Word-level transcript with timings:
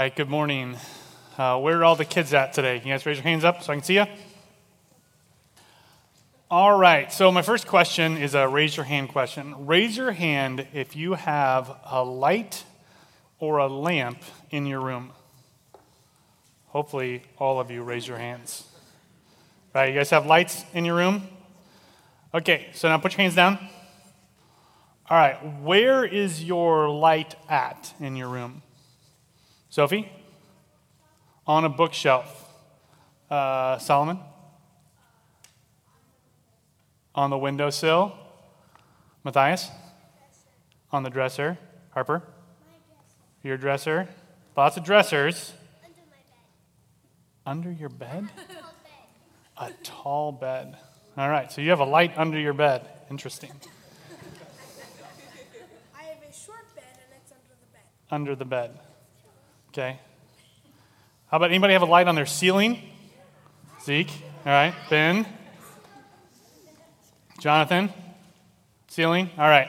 All 0.00 0.04
right, 0.04 0.14
good 0.14 0.28
morning. 0.28 0.76
Uh, 1.36 1.58
where 1.58 1.80
are 1.80 1.84
all 1.84 1.96
the 1.96 2.04
kids 2.04 2.32
at 2.32 2.52
today? 2.52 2.78
Can 2.78 2.86
you 2.86 2.94
guys 2.94 3.04
raise 3.04 3.16
your 3.16 3.24
hands 3.24 3.42
up 3.42 3.64
so 3.64 3.72
I 3.72 3.74
can 3.74 3.82
see 3.82 3.96
you? 3.96 4.04
All 6.48 6.78
right, 6.78 7.12
so 7.12 7.32
my 7.32 7.42
first 7.42 7.66
question 7.66 8.16
is 8.16 8.36
a 8.36 8.46
raise 8.46 8.76
your 8.76 8.84
hand 8.84 9.08
question. 9.08 9.66
Raise 9.66 9.96
your 9.96 10.12
hand 10.12 10.68
if 10.72 10.94
you 10.94 11.14
have 11.14 11.74
a 11.84 12.04
light 12.04 12.62
or 13.40 13.58
a 13.58 13.66
lamp 13.66 14.22
in 14.52 14.66
your 14.66 14.80
room. 14.80 15.10
Hopefully, 16.66 17.22
all 17.36 17.58
of 17.58 17.68
you 17.72 17.82
raise 17.82 18.06
your 18.06 18.18
hands. 18.18 18.68
Right, 19.74 19.88
you 19.88 19.98
guys 19.98 20.10
have 20.10 20.26
lights 20.26 20.64
in 20.74 20.84
your 20.84 20.94
room? 20.94 21.26
Okay, 22.32 22.68
so 22.72 22.88
now 22.88 22.98
put 22.98 23.14
your 23.14 23.22
hands 23.22 23.34
down. 23.34 23.58
All 25.10 25.18
right, 25.18 25.60
where 25.60 26.04
is 26.04 26.44
your 26.44 26.88
light 26.88 27.34
at 27.48 27.92
in 27.98 28.14
your 28.14 28.28
room? 28.28 28.62
Sophie? 29.70 30.10
On 31.46 31.64
a 31.64 31.68
bookshelf. 31.68 32.46
Uh, 33.30 33.78
Solomon? 33.78 34.18
On 37.14 37.30
the 37.30 37.38
windowsill? 37.38 38.16
Matthias? 39.24 39.68
On 40.92 41.02
the 41.02 41.10
dresser? 41.10 41.58
Harper? 41.90 42.22
Your 43.42 43.56
dresser? 43.56 44.08
Lots 44.56 44.76
of 44.76 44.84
dressers. 44.84 45.52
Under 47.44 47.70
your 47.70 47.88
bed? 47.88 48.28
A 49.56 49.72
tall 49.82 50.32
bed. 50.32 50.76
All 51.16 51.28
right, 51.28 51.50
so 51.50 51.60
you 51.60 51.70
have 51.70 51.80
a 51.80 51.84
light 51.84 52.12
under 52.16 52.38
your 52.38 52.52
bed. 52.52 52.88
Interesting. 53.10 53.50
I 55.98 56.02
have 56.02 56.22
a 56.22 56.32
short 56.32 56.72
bed 56.76 56.84
and 56.92 57.20
it's 57.20 57.32
under 57.32 57.54
the 57.60 57.66
bed. 57.72 57.82
Under 58.08 58.36
the 58.36 58.44
bed. 58.44 58.78
Okay. 59.78 59.96
How 61.28 61.36
about 61.36 61.50
anybody 61.50 61.74
have 61.74 61.82
a 61.82 61.86
light 61.86 62.08
on 62.08 62.16
their 62.16 62.26
ceiling? 62.26 62.82
Zeke. 63.84 64.10
All 64.44 64.50
right. 64.50 64.74
Ben. 64.90 65.24
Jonathan. 67.38 67.92
Ceiling. 68.88 69.30
All 69.38 69.48
right. 69.48 69.68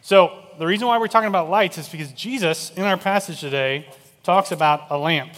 So 0.00 0.32
the 0.58 0.66
reason 0.66 0.88
why 0.88 0.96
we're 0.96 1.08
talking 1.08 1.28
about 1.28 1.50
lights 1.50 1.76
is 1.76 1.90
because 1.90 2.10
Jesus, 2.12 2.70
in 2.70 2.84
our 2.84 2.96
passage 2.96 3.40
today, 3.40 3.86
talks 4.22 4.50
about 4.50 4.86
a 4.88 4.96
lamp. 4.96 5.34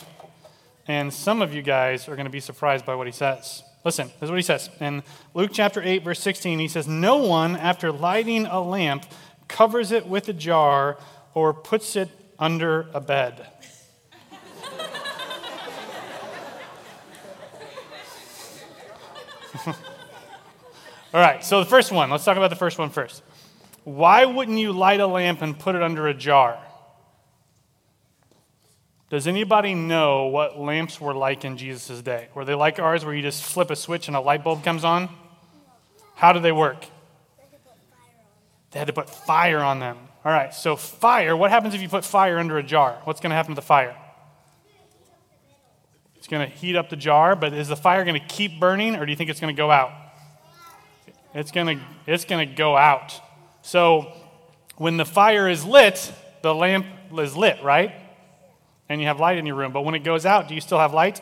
And 0.86 1.12
some 1.12 1.42
of 1.42 1.52
you 1.52 1.62
guys 1.62 2.08
are 2.08 2.14
going 2.14 2.26
to 2.26 2.30
be 2.30 2.38
surprised 2.38 2.86
by 2.86 2.94
what 2.94 3.08
he 3.08 3.12
says. 3.12 3.64
Listen, 3.84 4.06
this 4.06 4.28
is 4.28 4.30
what 4.30 4.38
he 4.38 4.42
says. 4.42 4.70
In 4.78 5.02
Luke 5.34 5.50
chapter 5.52 5.82
8, 5.82 6.04
verse 6.04 6.20
16, 6.20 6.60
he 6.60 6.68
says, 6.68 6.86
No 6.86 7.16
one, 7.16 7.56
after 7.56 7.90
lighting 7.90 8.46
a 8.46 8.60
lamp, 8.60 9.04
covers 9.48 9.90
it 9.90 10.06
with 10.06 10.28
a 10.28 10.32
jar 10.32 10.96
or 11.34 11.52
puts 11.52 11.96
it 11.96 12.08
under 12.38 12.88
a 12.94 13.00
bed. 13.00 13.48
All 21.14 21.20
right, 21.20 21.42
so 21.44 21.60
the 21.60 21.66
first 21.66 21.92
one, 21.92 22.10
let's 22.10 22.24
talk 22.24 22.36
about 22.36 22.50
the 22.50 22.56
first 22.56 22.78
one 22.78 22.90
first. 22.90 23.22
Why 23.84 24.24
wouldn't 24.24 24.58
you 24.58 24.72
light 24.72 25.00
a 25.00 25.06
lamp 25.06 25.42
and 25.42 25.58
put 25.58 25.74
it 25.76 25.82
under 25.82 26.08
a 26.08 26.14
jar? 26.14 26.58
Does 29.08 29.28
anybody 29.28 29.74
know 29.74 30.26
what 30.26 30.58
lamps 30.58 31.00
were 31.00 31.14
like 31.14 31.44
in 31.44 31.56
Jesus' 31.56 32.02
day? 32.02 32.28
Were 32.34 32.44
they 32.44 32.54
like 32.54 32.80
ours 32.80 33.04
where 33.04 33.14
you 33.14 33.22
just 33.22 33.44
flip 33.44 33.70
a 33.70 33.76
switch 33.76 34.08
and 34.08 34.16
a 34.16 34.20
light 34.20 34.42
bulb 34.42 34.64
comes 34.64 34.84
on? 34.84 35.08
How 36.16 36.32
do 36.32 36.40
they 36.40 36.50
work? 36.50 36.84
They 38.72 38.80
had 38.80 38.88
to 38.88 38.92
put 38.92 39.08
fire 39.08 39.60
on 39.60 39.78
them. 39.78 39.96
All 40.24 40.32
right, 40.32 40.52
so 40.52 40.74
fire, 40.74 41.36
what 41.36 41.52
happens 41.52 41.72
if 41.72 41.80
you 41.80 41.88
put 41.88 42.04
fire 42.04 42.38
under 42.38 42.58
a 42.58 42.62
jar? 42.64 43.00
What's 43.04 43.20
going 43.20 43.30
to 43.30 43.36
happen 43.36 43.52
to 43.52 43.54
the 43.54 43.62
fire? 43.62 43.96
It's 46.16 46.26
going 46.26 46.50
to 46.50 46.52
heat 46.52 46.74
up 46.74 46.90
the 46.90 46.96
jar, 46.96 47.36
but 47.36 47.52
is 47.52 47.68
the 47.68 47.76
fire 47.76 48.04
going 48.04 48.20
to 48.20 48.26
keep 48.26 48.58
burning 48.58 48.96
or 48.96 49.06
do 49.06 49.12
you 49.12 49.16
think 49.16 49.30
it's 49.30 49.38
going 49.38 49.54
to 49.54 49.56
go 49.56 49.70
out? 49.70 49.92
It's 51.36 51.50
going 51.50 51.78
to 51.78 51.84
it's 52.06 52.24
going 52.24 52.48
to 52.48 52.54
go 52.54 52.78
out. 52.78 53.20
So 53.60 54.10
when 54.78 54.96
the 54.96 55.04
fire 55.04 55.50
is 55.50 55.66
lit, 55.66 56.10
the 56.40 56.54
lamp 56.54 56.86
is 57.18 57.36
lit, 57.36 57.62
right? 57.62 57.92
And 58.88 59.02
you 59.02 59.06
have 59.06 59.20
light 59.20 59.36
in 59.36 59.44
your 59.44 59.56
room. 59.56 59.70
But 59.70 59.82
when 59.82 59.94
it 59.94 60.02
goes 60.02 60.24
out, 60.24 60.48
do 60.48 60.54
you 60.54 60.62
still 60.62 60.78
have 60.78 60.94
light? 60.94 61.20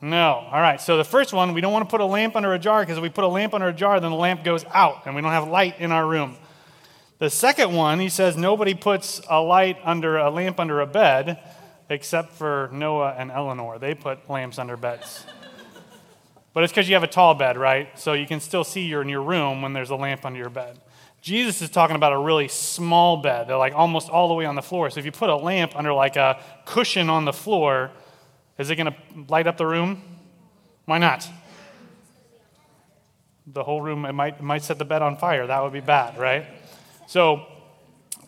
No. 0.00 0.46
All 0.52 0.60
right. 0.60 0.80
So 0.80 0.96
the 0.98 1.04
first 1.04 1.32
one, 1.32 1.52
we 1.52 1.60
don't 1.60 1.72
want 1.72 1.84
to 1.84 1.90
put 1.90 2.00
a 2.00 2.04
lamp 2.04 2.36
under 2.36 2.54
a 2.54 2.60
jar 2.60 2.82
because 2.82 2.96
if 2.96 3.02
we 3.02 3.08
put 3.08 3.24
a 3.24 3.28
lamp 3.28 3.54
under 3.54 3.66
a 3.66 3.72
jar, 3.72 3.98
then 3.98 4.12
the 4.12 4.16
lamp 4.16 4.44
goes 4.44 4.64
out 4.72 5.04
and 5.06 5.16
we 5.16 5.22
don't 5.22 5.32
have 5.32 5.48
light 5.48 5.80
in 5.80 5.90
our 5.90 6.06
room. 6.06 6.36
The 7.18 7.30
second 7.30 7.72
one, 7.72 7.98
he 7.98 8.08
says 8.08 8.36
nobody 8.36 8.74
puts 8.74 9.20
a 9.28 9.40
light 9.40 9.78
under 9.82 10.16
a 10.18 10.30
lamp 10.30 10.60
under 10.60 10.80
a 10.80 10.86
bed 10.86 11.40
except 11.88 12.34
for 12.34 12.70
Noah 12.72 13.16
and 13.18 13.32
Eleanor. 13.32 13.80
They 13.80 13.94
put 13.94 14.30
lamps 14.30 14.60
under 14.60 14.76
beds. 14.76 15.26
But 16.56 16.64
it's 16.64 16.72
because 16.72 16.88
you 16.88 16.94
have 16.94 17.02
a 17.02 17.06
tall 17.06 17.34
bed, 17.34 17.58
right? 17.58 17.86
So 17.98 18.14
you 18.14 18.26
can 18.26 18.40
still 18.40 18.64
see 18.64 18.80
you're 18.80 19.02
in 19.02 19.10
your 19.10 19.20
room 19.20 19.60
when 19.60 19.74
there's 19.74 19.90
a 19.90 19.94
lamp 19.94 20.24
under 20.24 20.38
your 20.38 20.48
bed. 20.48 20.80
Jesus 21.20 21.60
is 21.60 21.68
talking 21.68 21.96
about 21.96 22.14
a 22.14 22.18
really 22.18 22.48
small 22.48 23.18
bed. 23.18 23.46
They're 23.46 23.58
like 23.58 23.74
almost 23.74 24.08
all 24.08 24.26
the 24.28 24.32
way 24.32 24.46
on 24.46 24.54
the 24.54 24.62
floor. 24.62 24.88
So 24.88 24.98
if 24.98 25.04
you 25.04 25.12
put 25.12 25.28
a 25.28 25.36
lamp 25.36 25.76
under 25.76 25.92
like 25.92 26.16
a 26.16 26.40
cushion 26.64 27.10
on 27.10 27.26
the 27.26 27.32
floor, 27.34 27.90
is 28.56 28.70
it 28.70 28.76
going 28.76 28.90
to 28.90 28.96
light 29.28 29.46
up 29.46 29.58
the 29.58 29.66
room? 29.66 30.02
Why 30.86 30.96
not? 30.96 31.28
The 33.46 33.62
whole 33.62 33.82
room, 33.82 34.06
it 34.06 34.14
might, 34.14 34.36
it 34.36 34.42
might 34.42 34.62
set 34.62 34.78
the 34.78 34.86
bed 34.86 35.02
on 35.02 35.18
fire. 35.18 35.46
That 35.46 35.62
would 35.62 35.74
be 35.74 35.80
bad, 35.80 36.16
right? 36.16 36.46
So, 37.06 37.44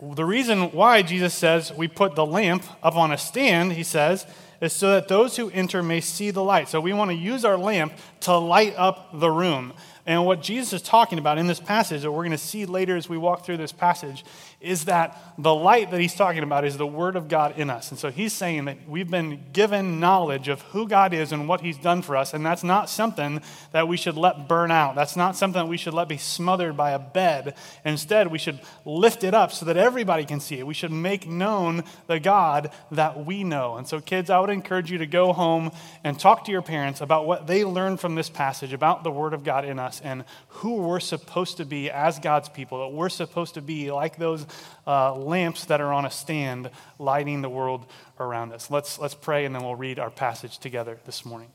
the 0.00 0.24
reason 0.24 0.70
why 0.72 1.02
Jesus 1.02 1.34
says 1.34 1.72
we 1.72 1.88
put 1.88 2.14
the 2.14 2.26
lamp 2.26 2.64
up 2.82 2.96
on 2.96 3.12
a 3.12 3.18
stand, 3.18 3.72
he 3.72 3.82
says, 3.82 4.26
is 4.60 4.72
so 4.72 4.92
that 4.92 5.08
those 5.08 5.36
who 5.36 5.50
enter 5.50 5.82
may 5.82 6.00
see 6.00 6.30
the 6.30 6.42
light. 6.42 6.68
So, 6.68 6.80
we 6.80 6.92
want 6.92 7.10
to 7.10 7.16
use 7.16 7.44
our 7.44 7.56
lamp 7.56 7.92
to 8.20 8.36
light 8.36 8.74
up 8.76 9.18
the 9.18 9.30
room. 9.30 9.72
And 10.06 10.24
what 10.24 10.42
Jesus 10.42 10.72
is 10.72 10.82
talking 10.82 11.18
about 11.18 11.38
in 11.38 11.46
this 11.46 11.60
passage, 11.60 12.02
that 12.02 12.10
we're 12.10 12.24
going 12.24 12.30
to 12.30 12.38
see 12.38 12.64
later 12.64 12.96
as 12.96 13.08
we 13.08 13.18
walk 13.18 13.44
through 13.44 13.58
this 13.58 13.72
passage, 13.72 14.24
is 14.60 14.86
that 14.86 15.16
the 15.38 15.54
light 15.54 15.92
that 15.92 16.00
he's 16.00 16.16
talking 16.16 16.42
about 16.42 16.64
is 16.64 16.76
the 16.76 16.86
Word 16.86 17.14
of 17.14 17.28
God 17.28 17.56
in 17.58 17.70
us. 17.70 17.90
And 17.90 17.98
so 17.98 18.10
he's 18.10 18.32
saying 18.32 18.64
that 18.64 18.88
we've 18.88 19.08
been 19.08 19.40
given 19.52 20.00
knowledge 20.00 20.48
of 20.48 20.62
who 20.62 20.88
God 20.88 21.14
is 21.14 21.30
and 21.30 21.46
what 21.46 21.60
he's 21.60 21.78
done 21.78 22.02
for 22.02 22.16
us. 22.16 22.34
And 22.34 22.44
that's 22.44 22.64
not 22.64 22.90
something 22.90 23.40
that 23.70 23.86
we 23.86 23.96
should 23.96 24.16
let 24.16 24.48
burn 24.48 24.72
out. 24.72 24.96
That's 24.96 25.14
not 25.14 25.36
something 25.36 25.62
that 25.62 25.68
we 25.68 25.76
should 25.76 25.94
let 25.94 26.08
be 26.08 26.16
smothered 26.16 26.76
by 26.76 26.90
a 26.90 26.98
bed. 26.98 27.54
Instead, 27.84 28.32
we 28.32 28.38
should 28.38 28.58
lift 28.84 29.22
it 29.22 29.32
up 29.32 29.52
so 29.52 29.64
that 29.64 29.76
everybody 29.76 30.24
can 30.24 30.40
see 30.40 30.58
it. 30.58 30.66
We 30.66 30.74
should 30.74 30.90
make 30.90 31.28
known 31.28 31.84
the 32.08 32.18
God 32.18 32.72
that 32.90 33.24
we 33.24 33.44
know. 33.44 33.76
And 33.76 33.86
so, 33.86 34.00
kids, 34.00 34.28
I 34.28 34.40
would 34.40 34.50
encourage 34.50 34.90
you 34.90 34.98
to 34.98 35.06
go 35.06 35.32
home 35.32 35.70
and 36.02 36.18
talk 36.18 36.44
to 36.46 36.50
your 36.50 36.62
parents 36.62 37.00
about 37.00 37.26
what 37.26 37.46
they 37.46 37.64
learned 37.64 38.00
from 38.00 38.16
this 38.16 38.28
passage, 38.28 38.72
about 38.72 39.04
the 39.04 39.12
Word 39.12 39.34
of 39.34 39.44
God 39.44 39.64
in 39.64 39.78
us 39.78 40.00
and 40.00 40.24
who 40.48 40.78
we're 40.78 40.98
supposed 40.98 41.58
to 41.58 41.64
be 41.64 41.92
as 41.92 42.18
God's 42.18 42.48
people, 42.48 42.80
that 42.80 42.92
we're 42.92 43.08
supposed 43.08 43.54
to 43.54 43.62
be 43.62 43.92
like 43.92 44.16
those 44.16 44.47
uh, 44.86 45.14
lamps 45.14 45.64
that 45.66 45.80
are 45.80 45.92
on 45.92 46.04
a 46.04 46.10
stand 46.10 46.70
lighting 46.98 47.42
the 47.42 47.48
world 47.48 47.86
around 48.18 48.52
us. 48.52 48.70
Let's, 48.70 48.98
let's 48.98 49.14
pray 49.14 49.44
and 49.44 49.54
then 49.54 49.62
we'll 49.62 49.76
read 49.76 49.98
our 49.98 50.10
passage 50.10 50.58
together 50.58 50.98
this 51.06 51.24
morning. 51.24 51.50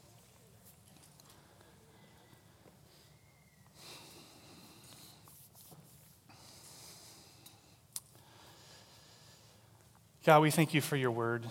God, 10.26 10.42
we 10.42 10.52
thank 10.52 10.74
you 10.74 10.80
for 10.80 10.96
your 10.96 11.12
word 11.12 11.44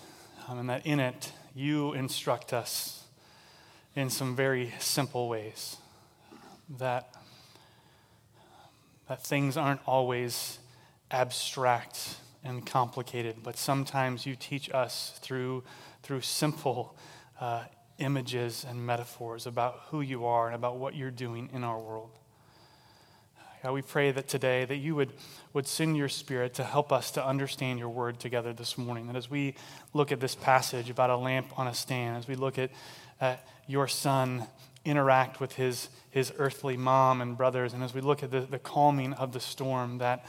um, 0.48 0.59
and 0.59 0.70
that 0.70 0.86
in 0.86 0.98
it 0.98 1.32
you 1.54 1.92
instruct 1.92 2.54
us 2.54 3.04
in 3.94 4.09
some 4.09 4.34
very 4.34 4.72
simple 4.78 5.28
ways 5.28 5.76
that, 6.78 7.14
that 9.09 9.22
things 9.22 9.59
aren't 9.59 9.80
always 9.86 10.59
abstract 11.12 12.17
and 12.43 12.67
complicated, 12.67 13.37
but 13.43 13.56
sometimes 13.56 14.27
you 14.27 14.34
teach 14.34 14.72
us 14.72 15.19
through, 15.22 15.63
through 16.03 16.21
simple 16.22 16.97
uh, 17.41 17.65
images 17.98 18.66
and 18.69 18.84
metaphors 18.84 19.47
about 19.47 19.81
who 19.89 20.01
you 20.01 20.27
are 20.27 20.47
and 20.47 20.57
about 20.57 20.77
what 20.77 20.97
you're 20.97 21.10
doing 21.10 21.48
in 21.53 21.63
our 21.63 21.78
world. 21.78 22.10
God, 23.63 23.75
we 23.75 23.83
pray 23.83 24.10
that 24.10 24.27
today 24.27 24.65
that 24.65 24.78
you 24.78 24.97
would, 24.97 25.13
would 25.53 25.69
send 25.69 25.97
your 25.97 26.09
spirit 26.09 26.54
to 26.54 26.65
help 26.65 26.91
us 26.91 27.13
to 27.13 27.25
understand 27.25 27.78
your 27.78 27.91
word 27.91 28.19
together 28.19 28.53
this 28.53 28.77
morning. 28.77 29.07
That 29.07 29.15
as 29.15 29.31
we 29.31 29.54
look 29.92 30.10
at 30.10 30.19
this 30.19 30.34
passage 30.34 30.91
about 30.91 31.10
a 31.10 31.16
lamp 31.16 31.57
on 31.57 31.69
a 31.69 31.75
stand, 31.75 32.16
as 32.16 32.27
we 32.27 32.34
look 32.34 32.59
at 32.59 32.71
uh, 33.21 33.36
your 33.69 33.86
son 33.86 34.48
interact 34.84 35.39
with 35.39 35.53
his, 35.53 35.91
his 36.10 36.33
earthly 36.39 36.77
mom 36.77 37.21
and 37.21 37.36
brothers, 37.36 37.72
and 37.72 37.84
as 37.84 37.95
we 37.95 38.01
look 38.01 38.25
at 38.25 38.33
the, 38.33 38.41
the 38.41 38.59
calming 38.59 39.13
of 39.13 39.33
the 39.33 39.39
storm, 39.39 39.98
that 39.98 40.27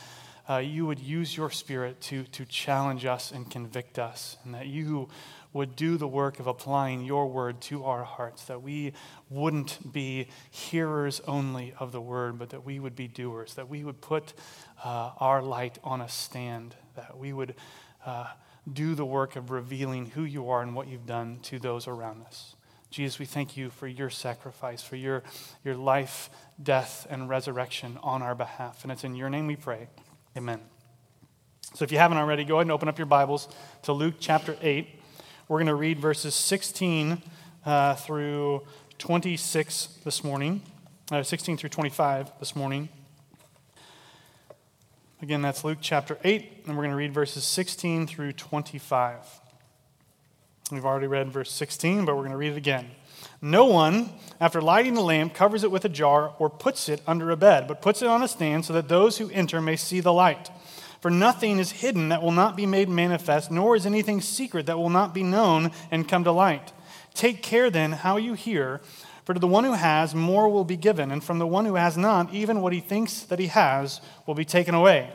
uh, 0.50 0.58
you 0.58 0.86
would 0.86 1.00
use 1.00 1.36
your 1.36 1.50
spirit 1.50 2.02
to, 2.02 2.24
to 2.26 2.46
challenge 2.46 3.06
us 3.06 3.32
and 3.32 3.50
convict 3.50 3.98
us, 3.98 4.38
and 4.44 4.54
that 4.54 4.68
you 4.68 5.10
would 5.54 5.76
do 5.76 5.98
the 5.98 6.08
work 6.08 6.40
of 6.40 6.48
applying 6.48 7.06
your 7.06 7.28
word 7.28 7.62
to 7.62 7.86
our 7.86 8.04
hearts, 8.04 8.46
that 8.46 8.62
we 8.62 8.92
wouldn't 9.30 9.94
be 9.94 10.28
hearers 10.50 11.22
only 11.28 11.74
of 11.80 11.92
the 11.92 12.02
word, 12.02 12.40
but 12.40 12.50
that 12.50 12.66
we 12.66 12.80
would 12.80 12.96
be 12.96 13.08
doers, 13.08 13.54
that 13.54 13.70
we 13.70 13.84
would 13.84 14.02
put 14.02 14.34
uh, 14.84 15.12
our 15.20 15.42
light 15.42 15.78
on 15.84 16.02
a 16.02 16.10
stand, 16.10 16.76
that 16.96 17.18
we 17.18 17.32
would 17.32 17.56
uh, 18.06 18.26
do 18.72 18.96
the 18.96 19.06
work 19.06 19.36
of 19.36 19.52
revealing 19.52 20.08
who 20.08 20.24
you 20.24 20.50
are 20.50 20.62
and 20.62 20.76
what 20.76 20.88
you've 20.88 21.06
done 21.06 21.40
to 21.44 21.60
those 21.60 21.88
around 21.88 22.24
us. 22.24 22.56
Jesus, 22.90 23.18
we 23.18 23.26
thank 23.26 23.58
you 23.58 23.70
for 23.70 23.88
your 23.88 24.10
sacrifice, 24.10 24.82
for 24.82 24.96
your, 24.96 25.24
your 25.64 25.76
life, 25.76 26.30
death, 26.62 27.08
and 27.10 27.28
resurrection 27.28 27.98
on 28.04 28.22
our 28.22 28.36
behalf. 28.36 28.84
And 28.84 28.92
it's 28.92 29.04
in 29.04 29.16
your 29.16 29.30
name 29.30 29.48
we 29.48 29.56
pray. 29.56 29.88
Amen. 30.36 30.60
So 31.76 31.84
if 31.84 31.92
you 31.92 32.00
haven't 32.00 32.18
already, 32.18 32.44
go 32.44 32.56
ahead 32.56 32.64
and 32.64 32.72
open 32.72 32.90
up 32.90 32.98
your 32.98 33.06
Bibles 33.06 33.48
to 33.84 33.94
Luke 33.94 34.16
chapter 34.20 34.58
8. 34.64 34.88
We're 35.48 35.60
going 35.60 35.68
to 35.68 35.76
read 35.76 36.00
verses 36.00 36.34
16 36.34 37.22
uh, 37.68 37.94
through 37.94 38.64
26 38.98 40.00
this 40.04 40.24
morning, 40.24 40.64
uh, 41.12 41.22
16 41.22 41.58
through 41.58 41.70
25 41.70 42.32
this 42.40 42.56
morning. 42.56 42.90
Again, 45.22 45.44
that's 45.44 45.64
Luke 45.64 45.78
chapter 45.82 46.18
8, 46.24 46.64
and 46.66 46.76
we're 46.76 46.84
going 46.84 46.90
to 46.90 46.98
read 46.98 47.14
verses 47.14 47.44
16 47.44 48.08
through 48.08 48.34
25. 48.34 49.20
We've 50.72 50.84
already 50.84 51.08
read 51.08 51.32
verse 51.32 51.52
16, 51.52 52.06
but 52.06 52.16
we're 52.16 52.22
going 52.22 52.32
to 52.32 52.38
read 52.38 52.54
it 52.54 52.58
again. 52.58 52.90
No 53.46 53.66
one, 53.66 54.10
after 54.40 54.62
lighting 54.62 54.94
the 54.94 55.02
lamp, 55.02 55.34
covers 55.34 55.66
it 55.66 55.72
with 55.72 55.84
a 55.84 55.90
jar 55.90 56.34
or 56.40 56.50
puts 56.50 56.88
it 56.88 57.02
under 57.06 57.30
a 57.30 57.36
bed, 57.36 57.68
but 57.68 57.82
puts 57.82 58.02
it 58.02 58.08
on 58.08 58.24
a 58.24 58.28
stand 58.30 58.64
so 58.64 58.72
that 58.72 58.88
those 58.88 59.18
who 59.18 59.30
enter 59.32 59.60
may 59.60 59.76
see 59.76 60.00
the 60.00 60.14
light. 60.14 60.50
For 61.02 61.12
nothing 61.12 61.60
is 61.60 61.72
hidden 61.72 62.08
that 62.08 62.22
will 62.22 62.32
not 62.32 62.56
be 62.56 62.66
made 62.66 62.88
manifest, 62.88 63.52
nor 63.52 63.76
is 63.76 63.86
anything 63.86 64.22
secret 64.22 64.66
that 64.68 64.78
will 64.78 64.90
not 64.90 65.14
be 65.14 65.24
known 65.24 65.72
and 65.92 66.08
come 66.08 66.24
to 66.24 66.32
light. 66.32 66.72
Take 67.14 67.44
care 67.44 67.70
then 67.70 67.92
how 67.92 68.16
you 68.16 68.34
hear, 68.34 68.80
for 69.26 69.34
to 69.34 69.42
the 69.42 69.46
one 69.46 69.66
who 69.66 69.74
has, 69.74 70.16
more 70.16 70.48
will 70.48 70.64
be 70.64 70.78
given, 70.78 71.12
and 71.12 71.22
from 71.22 71.40
the 71.40 71.46
one 71.46 71.66
who 71.66 71.76
has 71.76 71.98
not, 71.98 72.34
even 72.34 72.62
what 72.62 72.72
he 72.72 72.80
thinks 72.80 73.24
that 73.24 73.40
he 73.40 73.48
has 73.48 74.00
will 74.26 74.36
be 74.36 74.46
taken 74.46 74.74
away. 74.74 75.12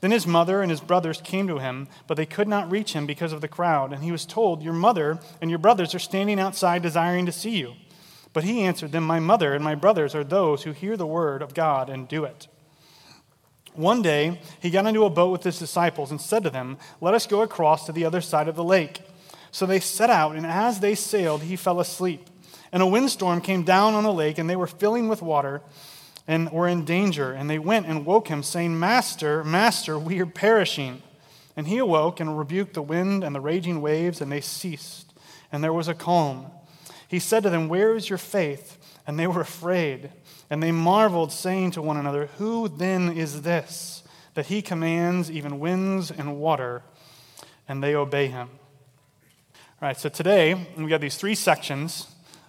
Then 0.00 0.10
his 0.10 0.26
mother 0.26 0.62
and 0.62 0.70
his 0.70 0.80
brothers 0.80 1.20
came 1.20 1.46
to 1.46 1.58
him, 1.58 1.88
but 2.06 2.16
they 2.16 2.26
could 2.26 2.48
not 2.48 2.70
reach 2.70 2.94
him 2.94 3.06
because 3.06 3.32
of 3.32 3.42
the 3.42 3.48
crowd. 3.48 3.92
And 3.92 4.02
he 4.02 4.12
was 4.12 4.24
told, 4.24 4.62
Your 4.62 4.72
mother 4.72 5.18
and 5.40 5.50
your 5.50 5.58
brothers 5.58 5.94
are 5.94 5.98
standing 5.98 6.40
outside 6.40 6.82
desiring 6.82 7.26
to 7.26 7.32
see 7.32 7.58
you. 7.58 7.74
But 8.32 8.44
he 8.44 8.62
answered 8.62 8.92
them, 8.92 9.04
My 9.04 9.20
mother 9.20 9.54
and 9.54 9.62
my 9.62 9.74
brothers 9.74 10.14
are 10.14 10.24
those 10.24 10.62
who 10.62 10.72
hear 10.72 10.96
the 10.96 11.06
word 11.06 11.42
of 11.42 11.54
God 11.54 11.90
and 11.90 12.08
do 12.08 12.24
it. 12.24 12.48
One 13.74 14.02
day 14.02 14.40
he 14.60 14.70
got 14.70 14.86
into 14.86 15.04
a 15.04 15.10
boat 15.10 15.32
with 15.32 15.44
his 15.44 15.58
disciples 15.58 16.10
and 16.10 16.20
said 16.20 16.44
to 16.44 16.50
them, 16.50 16.78
Let 17.00 17.14
us 17.14 17.26
go 17.26 17.42
across 17.42 17.86
to 17.86 17.92
the 17.92 18.04
other 18.04 18.20
side 18.20 18.48
of 18.48 18.56
the 18.56 18.64
lake. 18.64 19.02
So 19.52 19.66
they 19.66 19.80
set 19.80 20.10
out, 20.10 20.36
and 20.36 20.46
as 20.46 20.80
they 20.80 20.94
sailed, 20.94 21.42
he 21.42 21.56
fell 21.56 21.80
asleep. 21.80 22.28
And 22.72 22.82
a 22.82 22.86
windstorm 22.86 23.40
came 23.40 23.64
down 23.64 23.94
on 23.94 24.04
the 24.04 24.12
lake, 24.12 24.38
and 24.38 24.48
they 24.48 24.56
were 24.56 24.68
filling 24.68 25.08
with 25.08 25.22
water 25.22 25.60
and 26.30 26.48
were 26.52 26.68
in 26.68 26.84
danger. 26.84 27.32
And 27.32 27.50
they 27.50 27.58
went 27.58 27.86
and 27.86 28.06
woke 28.06 28.28
him, 28.28 28.44
saying, 28.44 28.78
Master, 28.78 29.42
Master, 29.42 29.98
we 29.98 30.20
are 30.20 30.26
perishing. 30.26 31.02
And 31.56 31.66
he 31.66 31.78
awoke 31.78 32.20
and 32.20 32.38
rebuked 32.38 32.74
the 32.74 32.82
wind 32.82 33.24
and 33.24 33.34
the 33.34 33.40
raging 33.40 33.82
waves, 33.82 34.20
and 34.20 34.30
they 34.30 34.40
ceased. 34.40 35.12
And 35.50 35.64
there 35.64 35.72
was 35.72 35.88
a 35.88 35.94
calm. 35.94 36.46
He 37.08 37.18
said 37.18 37.42
to 37.42 37.50
them, 37.50 37.68
Where 37.68 37.96
is 37.96 38.08
your 38.08 38.16
faith? 38.16 38.78
And 39.08 39.18
they 39.18 39.26
were 39.26 39.40
afraid. 39.40 40.12
And 40.48 40.62
they 40.62 40.70
marveled, 40.70 41.32
saying 41.32 41.72
to 41.72 41.82
one 41.82 41.96
another, 41.96 42.26
Who 42.38 42.68
then 42.68 43.10
is 43.10 43.42
this 43.42 44.04
that 44.34 44.46
he 44.46 44.62
commands 44.62 45.32
even 45.32 45.58
winds 45.58 46.12
and 46.12 46.38
water, 46.38 46.84
and 47.66 47.82
they 47.82 47.96
obey 47.96 48.28
him? 48.28 48.50
All 49.82 49.88
right, 49.88 49.98
so 49.98 50.08
today 50.08 50.68
we 50.76 50.92
have 50.92 51.00
these 51.00 51.16
three 51.16 51.34
sections 51.34 52.06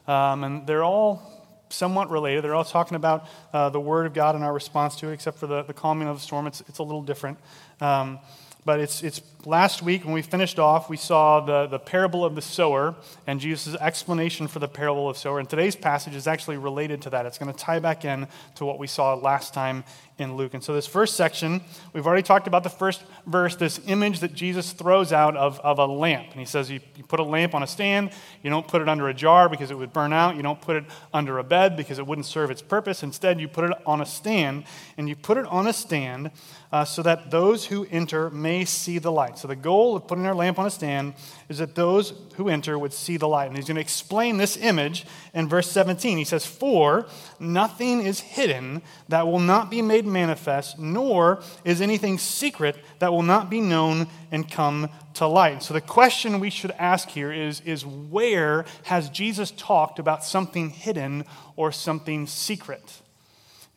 um, 0.08 0.44
and 0.44 0.68
they're 0.68 0.84
all 0.84 1.31
somewhat 1.72 2.10
related. 2.10 2.44
They're 2.44 2.56
all 2.56 2.64
talking 2.64 2.96
about 2.96 3.28
uh, 3.54 3.70
the 3.70 3.80
Word 3.80 4.06
of 4.06 4.14
God 4.14 4.36
and 4.36 4.44
our 4.44 4.54
response 4.54 4.96
to 4.98 5.10
it, 5.10 5.14
except 5.14 5.38
for 5.38 5.48
the, 5.48 5.64
the 5.64 5.74
calming 5.74 6.08
of 6.08 6.18
the 6.18 6.22
storm. 6.22 6.48
It's, 6.48 6.62
it's 6.68 6.80
a 6.80 6.84
little 6.84 7.02
different. 7.02 7.38
Um, 7.80 8.20
but 8.64 8.80
it's, 8.80 9.02
it's 9.02 9.22
last 9.44 9.82
week 9.82 10.06
when 10.06 10.14
we 10.14 10.22
finished 10.22 10.60
off, 10.60 10.88
we 10.88 10.98
saw 10.98 11.40
the, 11.40 11.66
the 11.66 11.80
parable 11.80 12.24
of 12.24 12.36
the 12.36 12.44
sower 12.44 12.94
and 13.26 13.40
Jesus' 13.40 13.76
explanation 13.76 14.48
for 14.48 14.60
the 14.60 14.68
parable 14.68 15.10
of 15.10 15.18
sower. 15.18 15.40
And 15.40 15.50
today's 15.50 15.76
passage 15.76 16.14
is 16.14 16.28
actually 16.28 16.58
related 16.58 17.02
to 17.04 17.10
that. 17.10 17.26
It's 17.26 17.40
going 17.40 17.52
to 17.52 17.58
tie 17.58 17.80
back 17.80 18.06
in 18.06 18.28
to 18.56 18.66
what 18.66 18.78
we 18.78 18.86
saw 18.86 19.16
last 19.16 19.56
time 19.56 19.84
in 20.22 20.38
Luke. 20.38 20.54
And 20.54 20.64
so, 20.64 20.74
this 20.74 20.88
first 20.88 21.16
section, 21.16 21.62
we've 21.94 22.08
already 22.08 22.22
talked 22.22 22.48
about 22.48 22.64
the 22.64 22.70
first 22.70 23.04
verse, 23.26 23.56
this 23.56 23.80
image 23.88 24.20
that 24.20 24.34
Jesus 24.34 24.72
throws 24.72 25.12
out 25.12 25.36
of, 25.36 25.60
of 25.60 25.80
a 25.80 25.86
lamp. 25.86 26.28
And 26.32 26.40
he 26.40 26.46
says, 26.46 26.70
you, 26.70 26.80
you 26.96 27.04
put 27.04 27.20
a 27.20 27.24
lamp 27.24 27.54
on 27.54 27.64
a 27.64 27.68
stand, 27.68 28.12
you 28.44 28.50
don't 28.50 28.68
put 28.68 28.82
it 28.82 28.88
under 28.88 29.10
a 29.10 29.14
jar 29.14 29.50
because 29.50 29.72
it 29.72 29.78
would 29.78 29.92
burn 29.92 30.14
out, 30.14 30.36
you 30.36 30.44
don't 30.44 30.62
put 30.62 30.76
it 30.76 30.86
under 31.14 31.40
a 31.40 31.44
bed 31.44 31.76
because 31.76 32.00
it 32.00 32.08
wouldn't 32.08 32.26
serve 32.26 32.52
its 32.52 32.62
purpose. 32.62 33.04
Instead, 33.04 33.42
you 33.42 33.48
put 33.48 33.70
it 33.70 33.78
on 33.86 34.02
a 34.02 34.06
stand, 34.06 34.64
and 34.98 35.10
you 35.10 35.16
put 35.16 35.38
it 35.38 35.46
on 35.48 35.68
a 35.68 35.74
stand 35.74 36.32
uh, 36.72 36.86
so 36.86 37.02
that 37.02 37.32
those 37.32 37.66
who 37.66 37.86
enter 37.92 38.30
may 38.30 38.64
see 38.64 38.98
the 38.98 39.12
light. 39.12 39.38
So, 39.38 39.48
the 39.48 39.56
goal 39.56 39.96
of 39.96 40.08
putting 40.08 40.26
our 40.26 40.36
lamp 40.36 40.60
on 40.60 40.66
a 40.66 40.72
stand 40.72 41.16
is 41.52 41.58
that 41.58 41.76
those 41.76 42.14
who 42.38 42.48
enter 42.48 42.80
would 42.80 42.94
see 42.94 43.18
the 43.18 43.28
light. 43.28 43.48
And 43.48 43.58
he's 43.58 43.68
going 43.68 43.76
to 43.76 43.82
explain 43.82 44.38
this 44.38 44.56
image 44.56 45.06
in 45.34 45.50
verse 45.50 45.70
17. 45.70 46.18
He 46.18 46.24
says, 46.24 46.46
For 46.46 47.06
nothing 47.40 48.02
is 48.02 48.22
hidden 48.22 48.82
that 49.10 49.28
will 49.28 49.40
not 49.40 49.70
be 49.70 49.82
made 49.82 50.06
manifest, 50.06 50.80
nor 50.80 51.44
is 51.66 51.82
anything 51.82 52.18
secret 52.18 52.78
that 53.00 53.12
will 53.12 53.22
not 53.22 53.50
be 53.50 53.60
known 53.60 54.08
and 54.32 54.50
come 54.50 54.90
to 55.16 55.28
light. 55.28 55.62
So 55.62 55.74
the 55.74 55.82
question 55.82 56.40
we 56.40 56.50
should 56.50 56.72
ask 56.72 57.10
here 57.10 57.34
is, 57.34 57.60
is 57.62 57.86
where 57.86 58.66
has 58.84 59.10
Jesus 59.10 59.52
talked 59.52 60.00
about 60.00 60.24
something 60.24 60.70
hidden 60.70 61.26
or 61.58 61.74
something 61.74 62.28
secret? 62.28 63.02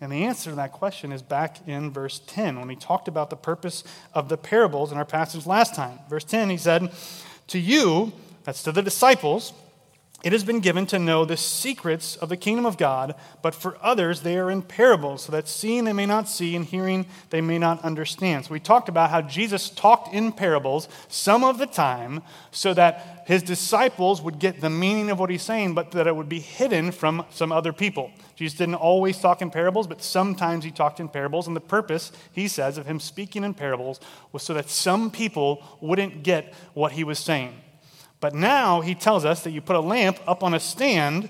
And 0.01 0.13
the 0.13 0.25
answer 0.25 0.51
to 0.51 0.57
that 0.57 0.73
question 0.73 1.13
is 1.13 1.23
back 1.23 1.67
in 1.67 1.91
verse 1.91 2.21
10 2.27 2.61
when 2.61 2.69
he 2.69 2.77
talked 2.77 3.09
about 3.09 3.31
the 3.31 3.37
purpose 3.37 3.85
of 4.13 4.29
the 4.29 4.37
parables 4.37 4.93
in 4.93 4.99
our 4.99 5.05
passage 5.05 5.47
last 5.47 5.75
time. 5.75 5.99
Verse 6.11 6.25
10, 6.25 6.51
he 6.51 6.57
said, 6.57 6.93
To 7.49 7.59
you, 7.59 8.13
that's 8.45 8.63
to 8.65 8.73
the 8.73 8.83
disciples, 8.83 9.53
it 10.25 10.33
has 10.33 10.43
been 10.43 10.61
given 10.61 10.87
to 10.87 10.99
know 10.99 11.27
the 11.27 11.37
secrets 11.37 12.17
of 12.17 12.31
the 12.31 12.37
kingdom 12.37 12.65
of 12.65 12.79
God, 12.79 13.15
but 13.43 13.55
for 13.55 13.77
others 13.83 14.23
they 14.23 14.39
are 14.39 14.51
in 14.51 14.63
parables, 14.63 15.25
so 15.25 15.33
that 15.33 15.47
seeing 15.47 15.85
they 15.85 15.93
may 15.93 16.07
not 16.07 16.31
see 16.31 16.57
and 16.57 16.65
hearing 16.65 17.05
they 17.29 17.43
may 17.43 17.59
not 17.59 17.85
understand. 17.85 18.47
So 18.47 18.55
we 18.55 18.59
talked 18.59 18.89
about 18.89 19.11
how 19.11 19.21
Jesus 19.21 19.69
talked 19.69 20.15
in 20.15 20.33
parables 20.33 20.89
some 21.09 21.45
of 21.45 21.59
the 21.59 21.67
time 21.67 22.23
so 22.51 22.73
that 22.73 23.25
his 23.27 23.43
disciples 23.43 24.23
would 24.23 24.39
get 24.39 24.63
the 24.63 24.71
meaning 24.71 25.11
of 25.11 25.19
what 25.19 25.29
he's 25.29 25.43
saying, 25.43 25.75
but 25.75 25.91
that 25.91 26.07
it 26.07 26.17
would 26.17 26.29
be 26.29 26.41
hidden 26.41 26.91
from 26.91 27.27
some 27.31 27.53
other 27.53 27.75
people. 27.75 28.11
Jesus 28.35 28.57
didn't 28.57 28.77
always 28.77 29.19
talk 29.19 29.43
in 29.43 29.51
parables, 29.51 29.87
but 29.87 30.03
sometimes 30.03 30.65
he 30.65 30.71
talked 30.71 31.01
in 31.01 31.09
parables. 31.09 31.47
And 31.47 31.55
the 31.55 31.61
purpose, 31.61 32.13
he 32.33 32.49
says, 32.49 32.79
of 32.79 32.87
him 32.87 32.99
speaking 32.99 33.45
in 33.45 33.53
parables 33.53 34.01
was 34.33 34.43
so 34.43 34.55
that 34.55 34.71
some 34.71 35.11
people 35.11 35.63
wouldn't 35.81 36.23
get 36.23 36.55
what 36.73 36.93
he 36.93 37.05
was 37.05 37.19
saying. 37.19 37.55
But 38.25 38.33
now 38.33 38.81
he 38.81 38.95
tells 38.95 39.27
us 39.27 39.43
that 39.43 39.51
you 39.51 39.61
put 39.61 39.77
a 39.77 39.81
lamp 39.81 40.19
up 40.27 40.43
on 40.43 40.55
a 40.55 40.59
stand 40.59 41.29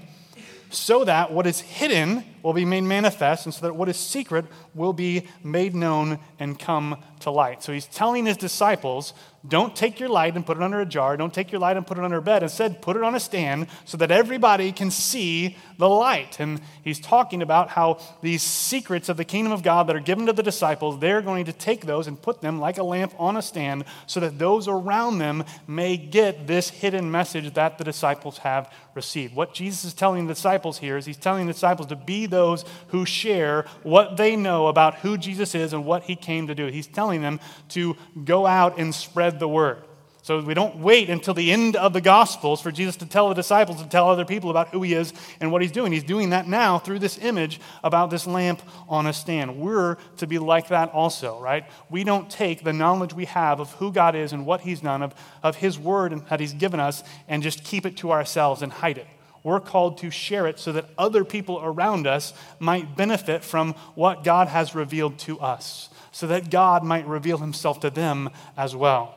so 0.71 1.03
that 1.03 1.33
what 1.33 1.45
is 1.45 1.59
hidden 1.59 2.25
will 2.45 2.53
be 2.53 2.67
made 2.67 2.83
manifest, 2.83 3.47
and 3.47 3.55
so 3.55 3.67
that 3.67 3.75
what 3.75 3.89
is 3.89 3.97
secret 3.97 4.45
will 4.75 4.93
be 4.93 5.27
made 5.43 5.75
known 5.75 6.19
and 6.39 6.59
come 6.59 7.03
to 7.21 7.31
light. 7.31 7.63
So 7.63 7.73
he's 7.73 7.87
telling 7.87 8.27
his 8.27 8.37
disciples 8.37 9.15
don't 9.47 9.77
take 9.77 10.01
your 10.01 10.09
light 10.09 10.37
and 10.37 10.47
put 10.47 10.57
it 10.57 10.63
under 10.63 10.81
a 10.81 10.87
jar. 10.87 11.19
Don't 11.19 11.33
take 11.33 11.53
your 11.53 11.61
light 11.61 11.77
and 11.77 11.87
put 11.87 11.99
it 11.99 12.05
under 12.05 12.17
a 12.17 12.23
bed. 12.23 12.43
Instead, 12.43 12.81
put 12.81 12.97
it 12.97 13.03
on 13.03 13.15
a 13.15 13.21
stand 13.21 13.67
so 13.85 13.99
that 13.99 14.11
everybody 14.11 14.73
can 14.73 14.91
see 14.91 15.59
the 15.77 15.89
light. 15.89 16.41
And 16.41 16.63
he's 16.83 16.99
talking 16.99 17.43
about 17.43 17.69
how 17.69 18.01
these 18.23 18.43
secrets 18.43 19.11
of 19.11 19.19
the 19.19 19.25
kingdom 19.25 19.53
of 19.53 19.63
God 19.63 19.87
that 19.87 19.97
are 19.97 20.01
given 20.01 20.25
to 20.27 20.33
the 20.33 20.43
disciples, 20.43 20.99
they're 20.99 21.21
going 21.21 21.45
to 21.45 21.53
take 21.53 21.85
those 21.85 22.07
and 22.07 22.21
put 22.21 22.41
them 22.41 22.59
like 22.59 22.79
a 22.79 22.83
lamp 22.83 23.13
on 23.19 23.37
a 23.37 23.43
stand 23.43 23.85
so 24.07 24.19
that 24.21 24.39
those 24.39 24.67
around 24.67 25.19
them 25.19 25.45
may 25.67 25.99
get 25.99 26.47
this 26.47 26.71
hidden 26.71 27.11
message 27.11 27.53
that 27.53 27.77
the 27.77 27.85
disciples 27.85 28.39
have 28.39 28.73
received. 28.95 29.35
What 29.35 29.53
Jesus 29.53 29.85
is 29.85 29.95
telling 29.95 30.27
the 30.27 30.33
disciples 30.33 30.79
here 30.79 30.97
is 30.97 31.05
he's 31.05 31.19
telling 31.19 31.47
the 31.47 31.53
disciples 31.53 31.89
to 31.89 31.97
be 31.97 32.25
those 32.35 32.65
who 32.89 33.07
share 33.07 33.65
what 33.83 34.17
they 34.17 34.37
know 34.37 34.67
about 34.67 34.97
who 34.97 35.17
Jesus 35.17 35.55
is 35.55 35.73
and 35.73 35.87
what 35.87 36.03
he 36.03 36.17
came 36.17 36.49
to 36.49 36.55
do. 36.55 36.67
He's 36.67 36.87
telling 36.87 37.23
them 37.23 37.41
to 37.71 37.97
go 38.25 38.47
out 38.47 38.79
and 38.79 38.95
spread 38.95 39.39
the 39.39 39.49
word. 39.49 39.83
So 40.25 40.41
we 40.41 40.55
don't 40.55 40.77
wait 40.77 41.11
until 41.11 41.35
the 41.35 41.53
end 41.53 41.77
of 41.77 41.93
the 41.93 42.01
Gospels 42.01 42.63
for 42.63 42.73
Jesus 42.73 42.97
to 42.97 43.07
tell 43.07 43.29
the 43.29 43.35
disciples 43.35 43.83
to 43.83 43.89
tell 43.91 44.09
other 44.09 44.25
people 44.25 44.49
about 44.49 44.69
who 44.69 44.81
he 44.81 44.95
is 44.95 45.13
and 45.39 45.53
what 45.53 45.61
he's 45.61 45.71
doing. 45.71 45.93
He's 45.93 46.03
doing 46.03 46.31
that 46.31 46.49
now 46.49 46.79
through 46.79 47.01
this 47.01 47.19
image 47.19 47.61
about 47.83 48.09
this 48.09 48.27
lamp 48.27 48.63
on 48.89 49.07
a 49.07 49.13
stand. 49.13 49.59
We're 49.59 49.99
to 50.17 50.27
be 50.27 50.39
like 50.39 50.69
that 50.69 50.93
also, 50.95 51.39
right? 51.41 51.67
We 51.91 52.05
don't 52.05 52.31
take 52.31 52.65
the 52.65 52.73
knowledge 52.73 53.13
we 53.13 53.27
have 53.27 53.61
of 53.61 53.73
who 53.73 53.93
God 53.93 54.17
is 54.17 54.33
and 54.33 54.47
what 54.47 54.63
he's 54.63 54.81
done, 54.81 55.03
of, 55.03 55.15
of 55.43 55.57
his 55.57 55.79
word 55.79 56.19
that 56.31 56.41
he's 56.41 56.55
given 56.55 56.81
us, 56.81 57.03
and 57.29 57.43
just 57.43 57.63
keep 57.63 57.85
it 57.85 57.99
to 57.99 58.11
ourselves 58.11 58.63
and 58.63 58.73
hide 58.73 58.97
it. 58.97 59.07
We're 59.45 59.61
called 59.61 59.99
to 59.99 60.11
share 60.11 60.49
it 60.49 60.59
so 60.59 60.73
that 60.73 60.89
other 60.99 61.25
people 61.25 61.61
around 61.63 62.09
us 62.09 62.33
might 62.59 62.97
benefit 62.97 63.45
from 63.45 63.75
what 63.95 64.25
God 64.25 64.49
has 64.49 64.75
revealed 64.75 65.19
to 65.21 65.39
us, 65.39 65.91
so 66.11 66.27
that 66.27 66.51
God 66.51 66.83
might 66.83 67.07
reveal 67.07 67.39
himself 67.39 67.79
to 67.81 67.91
them 67.91 68.31
as 68.57 68.75
well. 68.75 69.17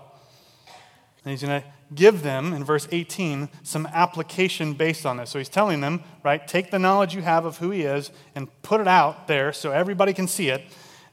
And 1.23 1.31
he's 1.31 1.41
going 1.41 1.61
to 1.61 1.67
give 1.95 2.23
them, 2.23 2.53
in 2.53 2.63
verse 2.63 2.87
18, 2.91 3.49
some 3.63 3.85
application 3.87 4.73
based 4.73 5.05
on 5.05 5.17
this. 5.17 5.29
So 5.29 5.39
he's 5.39 5.49
telling 5.49 5.79
them, 5.79 6.03
right, 6.23 6.45
take 6.45 6.71
the 6.71 6.79
knowledge 6.79 7.15
you 7.15 7.21
have 7.21 7.45
of 7.45 7.57
who 7.57 7.71
he 7.71 7.83
is 7.83 8.11
and 8.35 8.49
put 8.61 8.81
it 8.81 8.87
out 8.87 9.27
there 9.27 9.53
so 9.53 9.71
everybody 9.71 10.13
can 10.13 10.27
see 10.27 10.49
it. 10.49 10.63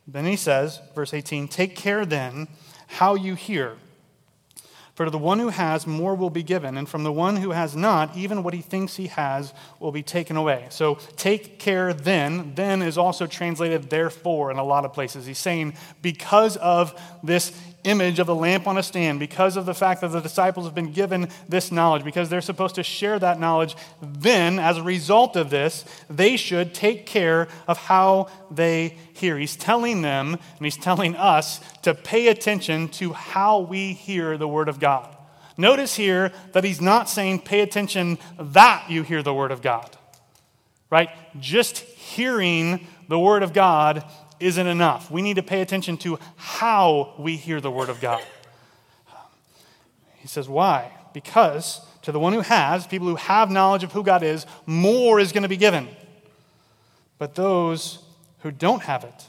Then 0.06 0.26
he 0.26 0.36
says, 0.36 0.80
verse 0.94 1.14
18, 1.14 1.48
take 1.48 1.76
care 1.76 2.04
then 2.04 2.48
how 2.88 3.14
you 3.14 3.34
hear. 3.36 3.76
For 4.94 5.04
to 5.04 5.10
the 5.10 5.18
one 5.18 5.40
who 5.40 5.48
has, 5.48 5.88
more 5.88 6.14
will 6.14 6.30
be 6.30 6.44
given, 6.44 6.76
and 6.76 6.88
from 6.88 7.02
the 7.02 7.12
one 7.12 7.36
who 7.36 7.50
has 7.50 7.74
not, 7.74 8.16
even 8.16 8.44
what 8.44 8.54
he 8.54 8.60
thinks 8.60 8.94
he 8.94 9.08
has 9.08 9.52
will 9.80 9.90
be 9.90 10.04
taken 10.04 10.36
away. 10.36 10.66
So 10.70 10.98
take 11.16 11.58
care 11.58 11.92
then. 11.92 12.54
Then 12.54 12.80
is 12.80 12.96
also 12.96 13.26
translated 13.26 13.90
therefore 13.90 14.52
in 14.52 14.56
a 14.56 14.64
lot 14.64 14.84
of 14.84 14.92
places. 14.92 15.26
He's 15.26 15.38
saying, 15.38 15.74
because 16.00 16.56
of 16.58 16.94
this 17.24 17.52
image 17.84 18.18
of 18.18 18.26
the 18.26 18.34
lamp 18.34 18.66
on 18.66 18.76
a 18.78 18.82
stand, 18.82 19.20
because 19.20 19.56
of 19.56 19.66
the 19.66 19.74
fact 19.74 20.00
that 20.00 20.08
the 20.08 20.20
disciples 20.20 20.66
have 20.66 20.74
been 20.74 20.92
given 20.92 21.28
this 21.48 21.70
knowledge, 21.70 22.02
because 22.02 22.28
they're 22.28 22.40
supposed 22.40 22.74
to 22.74 22.82
share 22.82 23.18
that 23.18 23.38
knowledge, 23.38 23.76
then 24.02 24.58
as 24.58 24.78
a 24.78 24.82
result 24.82 25.36
of 25.36 25.50
this, 25.50 25.84
they 26.08 26.36
should 26.36 26.74
take 26.74 27.06
care 27.06 27.48
of 27.68 27.78
how 27.78 28.28
they 28.50 28.96
hear. 29.12 29.38
He's 29.38 29.56
telling 29.56 30.02
them, 30.02 30.34
and 30.34 30.64
he's 30.64 30.76
telling 30.76 31.14
us, 31.14 31.60
to 31.82 31.94
pay 31.94 32.28
attention 32.28 32.88
to 32.88 33.12
how 33.12 33.60
we 33.60 33.92
hear 33.92 34.36
the 34.36 34.48
Word 34.48 34.68
of 34.68 34.80
God. 34.80 35.14
Notice 35.56 35.94
here 35.94 36.32
that 36.52 36.64
he's 36.64 36.80
not 36.80 37.08
saying 37.08 37.42
pay 37.42 37.60
attention 37.60 38.18
that 38.38 38.90
you 38.90 39.02
hear 39.04 39.22
the 39.22 39.34
Word 39.34 39.52
of 39.52 39.62
God, 39.62 39.96
right? 40.90 41.10
Just 41.38 41.78
hearing 41.78 42.86
the 43.08 43.18
Word 43.18 43.42
of 43.42 43.52
God 43.52 44.04
isn't 44.44 44.66
enough. 44.66 45.10
We 45.10 45.22
need 45.22 45.36
to 45.36 45.42
pay 45.42 45.62
attention 45.62 45.96
to 45.98 46.18
how 46.36 47.14
we 47.18 47.36
hear 47.36 47.60
the 47.60 47.70
Word 47.70 47.88
of 47.88 48.00
God. 48.00 48.22
He 50.16 50.28
says, 50.28 50.48
why? 50.48 50.92
Because 51.12 51.80
to 52.02 52.12
the 52.12 52.20
one 52.20 52.32
who 52.32 52.40
has, 52.40 52.86
people 52.86 53.08
who 53.08 53.16
have 53.16 53.50
knowledge 53.50 53.84
of 53.84 53.92
who 53.92 54.02
God 54.02 54.22
is, 54.22 54.46
more 54.66 55.18
is 55.18 55.32
going 55.32 55.42
to 55.42 55.48
be 55.48 55.56
given. 55.56 55.88
But 57.18 57.34
those 57.34 57.98
who 58.40 58.50
don't 58.50 58.82
have 58.82 59.04
it, 59.04 59.24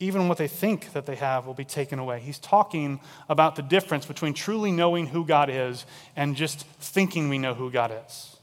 even 0.00 0.28
what 0.28 0.38
they 0.38 0.48
think 0.48 0.92
that 0.92 1.06
they 1.06 1.14
have 1.14 1.46
will 1.46 1.54
be 1.54 1.64
taken 1.64 2.00
away. 2.00 2.18
He's 2.18 2.38
talking 2.38 3.00
about 3.28 3.54
the 3.54 3.62
difference 3.62 4.06
between 4.06 4.34
truly 4.34 4.72
knowing 4.72 5.06
who 5.06 5.24
God 5.24 5.48
is 5.48 5.86
and 6.16 6.34
just 6.34 6.66
thinking 6.66 7.28
we 7.28 7.38
know 7.38 7.54
who 7.54 7.70
God 7.70 7.92
is. 8.06 8.33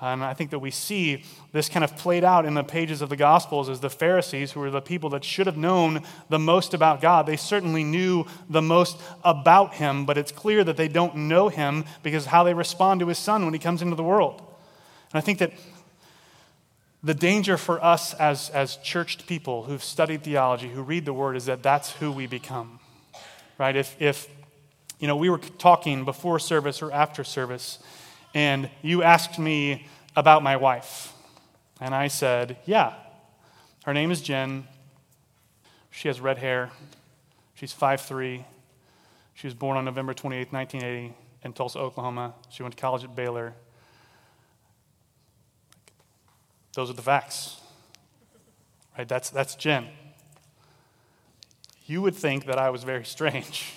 Uh, 0.00 0.06
and 0.06 0.24
I 0.24 0.32
think 0.32 0.50
that 0.50 0.60
we 0.60 0.70
see 0.70 1.24
this 1.52 1.68
kind 1.68 1.84
of 1.84 1.94
played 1.96 2.24
out 2.24 2.46
in 2.46 2.54
the 2.54 2.64
pages 2.64 3.02
of 3.02 3.10
the 3.10 3.16
Gospels 3.16 3.68
as 3.68 3.80
the 3.80 3.90
Pharisees, 3.90 4.52
who 4.52 4.60
were 4.60 4.70
the 4.70 4.80
people 4.80 5.10
that 5.10 5.24
should 5.24 5.46
have 5.46 5.58
known 5.58 6.02
the 6.30 6.38
most 6.38 6.72
about 6.72 7.02
God, 7.02 7.26
they 7.26 7.36
certainly 7.36 7.84
knew 7.84 8.24
the 8.48 8.62
most 8.62 8.98
about 9.24 9.74
Him, 9.74 10.06
but 10.06 10.16
it's 10.16 10.32
clear 10.32 10.64
that 10.64 10.78
they 10.78 10.88
don't 10.88 11.14
know 11.14 11.48
Him 11.48 11.84
because 12.02 12.26
how 12.26 12.44
they 12.44 12.54
respond 12.54 13.00
to 13.00 13.08
His 13.08 13.18
Son 13.18 13.44
when 13.44 13.52
He 13.52 13.60
comes 13.60 13.82
into 13.82 13.94
the 13.94 14.02
world. 14.02 14.40
And 15.12 15.18
I 15.18 15.20
think 15.20 15.38
that 15.38 15.52
the 17.02 17.14
danger 17.14 17.56
for 17.56 17.82
us 17.82 18.14
as, 18.14 18.50
as 18.50 18.76
churched 18.76 19.26
people 19.26 19.64
who've 19.64 19.84
studied 19.84 20.22
theology, 20.22 20.68
who 20.68 20.82
read 20.82 21.04
the 21.04 21.12
word, 21.12 21.36
is 21.36 21.46
that 21.46 21.62
that's 21.62 21.92
who 21.92 22.12
we 22.12 22.26
become. 22.26 22.78
Right? 23.58 23.76
If, 23.76 24.00
if 24.00 24.28
you 24.98 25.06
know, 25.06 25.16
we 25.16 25.28
were 25.28 25.38
talking 25.38 26.04
before 26.04 26.38
service 26.38 26.82
or 26.82 26.92
after 26.92 27.24
service, 27.24 27.78
and 28.34 28.70
you 28.82 29.02
asked 29.02 29.38
me 29.38 29.86
about 30.16 30.42
my 30.42 30.56
wife, 30.56 31.12
and 31.80 31.94
I 31.94 32.08
said, 32.08 32.58
Yeah, 32.66 32.94
her 33.84 33.94
name 33.94 34.10
is 34.10 34.20
Jen. 34.20 34.66
She 35.90 36.08
has 36.08 36.20
red 36.20 36.38
hair. 36.38 36.70
She's 37.54 37.74
5'3. 37.74 38.44
She 39.34 39.46
was 39.46 39.54
born 39.54 39.76
on 39.76 39.84
November 39.84 40.14
28, 40.14 40.52
1980, 40.52 41.14
in 41.44 41.52
Tulsa, 41.52 41.78
Oklahoma. 41.78 42.34
She 42.50 42.62
went 42.62 42.76
to 42.76 42.80
college 42.80 43.04
at 43.04 43.16
Baylor. 43.16 43.54
Those 46.74 46.90
are 46.90 46.94
the 46.94 47.02
facts. 47.02 47.60
Right? 48.96 49.08
That's, 49.08 49.30
that's 49.30 49.54
Jen. 49.54 49.88
You 51.86 52.02
would 52.02 52.14
think 52.14 52.46
that 52.46 52.58
I 52.58 52.70
was 52.70 52.84
very 52.84 53.04
strange. 53.04 53.74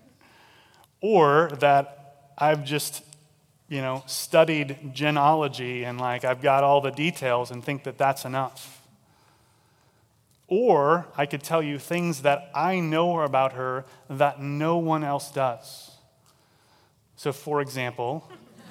or 1.00 1.50
that 1.60 2.32
I've 2.38 2.64
just, 2.64 3.02
you 3.68 3.80
know, 3.80 4.02
studied 4.06 4.94
genealogy 4.94 5.84
and 5.84 6.00
like 6.00 6.24
I've 6.24 6.40
got 6.40 6.64
all 6.64 6.80
the 6.80 6.90
details 6.90 7.50
and 7.50 7.62
think 7.62 7.84
that 7.84 7.98
that's 7.98 8.24
enough. 8.24 8.82
Or 10.46 11.06
I 11.16 11.26
could 11.26 11.42
tell 11.42 11.62
you 11.62 11.78
things 11.78 12.22
that 12.22 12.50
I 12.54 12.80
know 12.80 13.20
about 13.20 13.52
her 13.52 13.84
that 14.08 14.40
no 14.40 14.78
one 14.78 15.04
else 15.04 15.30
does. 15.30 15.90
So, 17.16 17.32
for 17.32 17.60
example, 17.60 18.30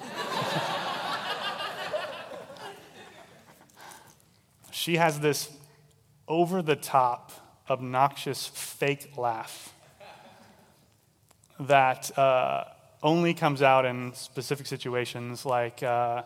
she 4.72 4.96
has 4.96 5.20
this 5.20 5.50
over 6.26 6.60
the 6.62 6.74
top, 6.74 7.30
obnoxious, 7.70 8.48
fake 8.48 9.12
laugh 9.16 9.72
that 11.60 12.16
uh, 12.18 12.64
only 13.02 13.34
comes 13.34 13.62
out 13.62 13.84
in 13.84 14.12
specific 14.14 14.66
situations, 14.66 15.46
like 15.46 15.82
uh, 15.82 16.22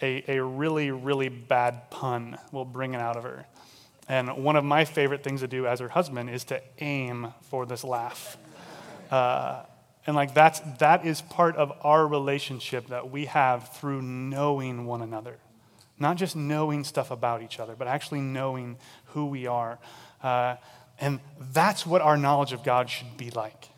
a, 0.00 0.24
a 0.28 0.42
really, 0.42 0.90
really 0.90 1.28
bad 1.28 1.90
pun 1.90 2.38
will 2.52 2.64
bring 2.64 2.94
it 2.94 3.00
out 3.00 3.16
of 3.16 3.24
her. 3.24 3.46
And 4.08 4.44
one 4.44 4.56
of 4.56 4.64
my 4.64 4.84
favorite 4.84 5.24
things 5.24 5.40
to 5.40 5.48
do 5.48 5.66
as 5.66 5.80
her 5.80 5.88
husband 5.88 6.30
is 6.30 6.44
to 6.44 6.60
aim 6.78 7.32
for 7.42 7.64
this 7.66 7.84
laugh. 7.84 8.36
Uh, 9.10 9.62
and 10.06 10.14
like 10.14 10.34
that's 10.34 10.60
that 10.78 11.06
is 11.06 11.22
part 11.22 11.56
of 11.56 11.72
our 11.82 12.06
relationship 12.06 12.88
that 12.88 13.10
we 13.10 13.24
have 13.26 13.74
through 13.76 14.02
knowing 14.02 14.84
one 14.84 15.00
another. 15.00 15.38
Not 15.98 16.16
just 16.16 16.36
knowing 16.36 16.84
stuff 16.84 17.10
about 17.10 17.42
each 17.42 17.58
other, 17.60 17.74
but 17.76 17.86
actually 17.86 18.20
knowing 18.20 18.76
who 19.06 19.26
we 19.26 19.46
are. 19.46 19.78
Uh, 20.22 20.56
and 21.00 21.20
that's 21.52 21.86
what 21.86 22.02
our 22.02 22.16
knowledge 22.16 22.52
of 22.52 22.62
God 22.64 22.90
should 22.90 23.16
be 23.16 23.30
like. 23.30 23.68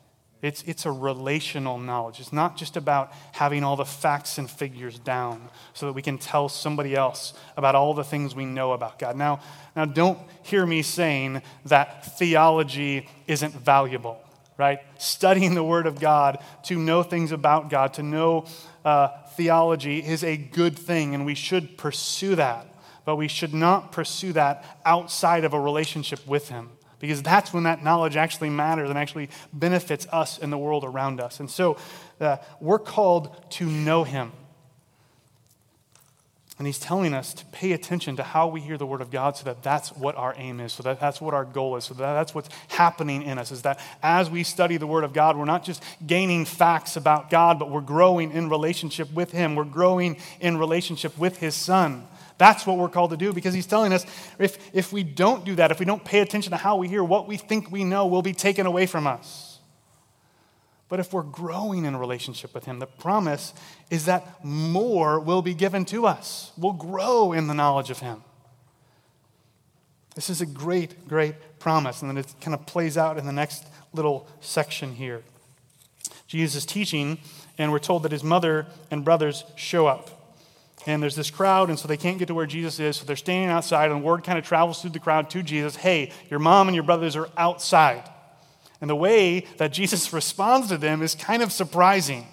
It's, 0.42 0.62
it's 0.64 0.84
a 0.84 0.92
relational 0.92 1.78
knowledge. 1.78 2.20
It's 2.20 2.32
not 2.32 2.56
just 2.56 2.76
about 2.76 3.12
having 3.32 3.64
all 3.64 3.76
the 3.76 3.86
facts 3.86 4.36
and 4.36 4.50
figures 4.50 4.98
down 4.98 5.48
so 5.72 5.86
that 5.86 5.94
we 5.94 6.02
can 6.02 6.18
tell 6.18 6.48
somebody 6.48 6.94
else 6.94 7.32
about 7.56 7.74
all 7.74 7.94
the 7.94 8.04
things 8.04 8.34
we 8.34 8.44
know 8.44 8.72
about 8.72 8.98
God. 8.98 9.16
Now, 9.16 9.40
now 9.74 9.86
don't 9.86 10.18
hear 10.42 10.66
me 10.66 10.82
saying 10.82 11.42
that 11.64 12.18
theology 12.18 13.08
isn't 13.26 13.54
valuable, 13.54 14.20
right? 14.58 14.80
Studying 14.98 15.54
the 15.54 15.64
Word 15.64 15.86
of 15.86 15.98
God 15.98 16.38
to 16.64 16.78
know 16.78 17.02
things 17.02 17.32
about 17.32 17.70
God, 17.70 17.94
to 17.94 18.02
know 18.02 18.44
uh, 18.84 19.08
theology 19.36 19.98
is 19.98 20.22
a 20.22 20.36
good 20.36 20.78
thing, 20.78 21.14
and 21.14 21.24
we 21.24 21.34
should 21.34 21.78
pursue 21.78 22.34
that. 22.34 22.66
But 23.06 23.16
we 23.16 23.28
should 23.28 23.54
not 23.54 23.90
pursue 23.90 24.32
that 24.34 24.64
outside 24.84 25.44
of 25.44 25.54
a 25.54 25.60
relationship 25.60 26.26
with 26.26 26.50
Him, 26.50 26.70
because 26.98 27.22
that's 27.22 27.52
when 27.52 27.64
that 27.64 27.82
knowledge 27.84 28.16
actually 28.16 28.50
matters 28.50 28.88
and 28.88 28.98
actually 28.98 29.28
benefits 29.52 30.06
us 30.12 30.38
and 30.38 30.52
the 30.52 30.58
world 30.58 30.84
around 30.84 31.20
us. 31.20 31.40
And 31.40 31.50
so 31.50 31.76
uh, 32.20 32.38
we're 32.60 32.78
called 32.78 33.50
to 33.52 33.66
know 33.66 34.04
Him. 34.04 34.32
And 36.58 36.66
he's 36.66 36.78
telling 36.78 37.12
us 37.12 37.34
to 37.34 37.44
pay 37.46 37.72
attention 37.72 38.16
to 38.16 38.22
how 38.22 38.48
we 38.48 38.62
hear 38.62 38.78
the 38.78 38.86
word 38.86 39.02
of 39.02 39.10
God 39.10 39.36
so 39.36 39.44
that 39.44 39.62
that's 39.62 39.90
what 39.90 40.16
our 40.16 40.34
aim 40.38 40.58
is, 40.58 40.72
so 40.72 40.82
that 40.84 40.98
that's 40.98 41.20
what 41.20 41.34
our 41.34 41.44
goal 41.44 41.76
is, 41.76 41.84
so 41.84 41.92
that 41.92 42.14
that's 42.14 42.34
what's 42.34 42.48
happening 42.68 43.22
in 43.22 43.36
us. 43.36 43.52
Is 43.52 43.60
that 43.62 43.78
as 44.02 44.30
we 44.30 44.42
study 44.42 44.78
the 44.78 44.86
word 44.86 45.04
of 45.04 45.12
God, 45.12 45.36
we're 45.36 45.44
not 45.44 45.64
just 45.64 45.82
gaining 46.06 46.46
facts 46.46 46.96
about 46.96 47.28
God, 47.28 47.58
but 47.58 47.70
we're 47.70 47.82
growing 47.82 48.32
in 48.32 48.48
relationship 48.48 49.12
with 49.12 49.32
him. 49.32 49.54
We're 49.54 49.64
growing 49.64 50.16
in 50.40 50.56
relationship 50.56 51.18
with 51.18 51.36
his 51.36 51.54
son. 51.54 52.08
That's 52.38 52.66
what 52.66 52.76
we're 52.76 52.88
called 52.88 53.10
to 53.10 53.16
do 53.16 53.32
because 53.32 53.54
he's 53.54 53.66
telling 53.66 53.92
us 53.92 54.04
if, 54.38 54.58
if 54.74 54.92
we 54.92 55.02
don't 55.02 55.44
do 55.44 55.54
that, 55.54 55.70
if 55.70 55.78
we 55.78 55.86
don't 55.86 56.04
pay 56.04 56.20
attention 56.20 56.50
to 56.50 56.56
how 56.56 56.76
we 56.76 56.88
hear, 56.88 57.02
what 57.02 57.26
we 57.26 57.36
think 57.36 57.70
we 57.70 57.84
know 57.84 58.06
will 58.06 58.22
be 58.22 58.34
taken 58.34 58.66
away 58.66 58.86
from 58.86 59.06
us. 59.06 59.58
But 60.88 61.00
if 61.00 61.12
we're 61.12 61.22
growing 61.22 61.84
in 61.84 61.94
a 61.94 61.98
relationship 61.98 62.54
with 62.54 62.64
Him, 62.64 62.78
the 62.78 62.86
promise 62.86 63.52
is 63.90 64.04
that 64.04 64.44
more 64.44 65.18
will 65.18 65.42
be 65.42 65.54
given 65.54 65.84
to 65.86 66.06
us. 66.06 66.52
We'll 66.56 66.74
grow 66.74 67.32
in 67.32 67.48
the 67.48 67.54
knowledge 67.54 67.90
of 67.90 67.98
Him. 67.98 68.22
This 70.14 70.30
is 70.30 70.40
a 70.40 70.46
great, 70.46 71.08
great 71.08 71.34
promise. 71.58 72.02
And 72.02 72.10
then 72.10 72.18
it 72.18 72.34
kind 72.40 72.54
of 72.54 72.66
plays 72.66 72.96
out 72.96 73.18
in 73.18 73.26
the 73.26 73.32
next 73.32 73.66
little 73.92 74.28
section 74.40 74.94
here. 74.94 75.22
Jesus 76.26 76.56
is 76.56 76.66
teaching, 76.66 77.18
and 77.58 77.70
we're 77.70 77.78
told 77.78 78.02
that 78.02 78.12
his 78.12 78.24
mother 78.24 78.66
and 78.90 79.04
brothers 79.04 79.44
show 79.56 79.86
up. 79.86 80.15
And 80.86 81.02
there's 81.02 81.16
this 81.16 81.30
crowd, 81.30 81.68
and 81.68 81.78
so 81.78 81.88
they 81.88 81.96
can't 81.96 82.18
get 82.18 82.28
to 82.28 82.34
where 82.34 82.46
Jesus 82.46 82.78
is. 82.78 82.96
So 82.96 83.04
they're 83.04 83.16
standing 83.16 83.50
outside, 83.50 83.90
and 83.90 84.00
the 84.00 84.06
word 84.06 84.22
kind 84.22 84.38
of 84.38 84.44
travels 84.44 84.80
through 84.80 84.90
the 84.90 85.00
crowd 85.00 85.28
to 85.30 85.42
Jesus 85.42 85.76
hey, 85.76 86.12
your 86.30 86.38
mom 86.38 86.68
and 86.68 86.74
your 86.74 86.84
brothers 86.84 87.16
are 87.16 87.28
outside. 87.36 88.08
And 88.80 88.88
the 88.88 88.96
way 88.96 89.46
that 89.56 89.72
Jesus 89.72 90.12
responds 90.12 90.68
to 90.68 90.78
them 90.78 91.02
is 91.02 91.14
kind 91.14 91.42
of 91.42 91.50
surprising, 91.50 92.26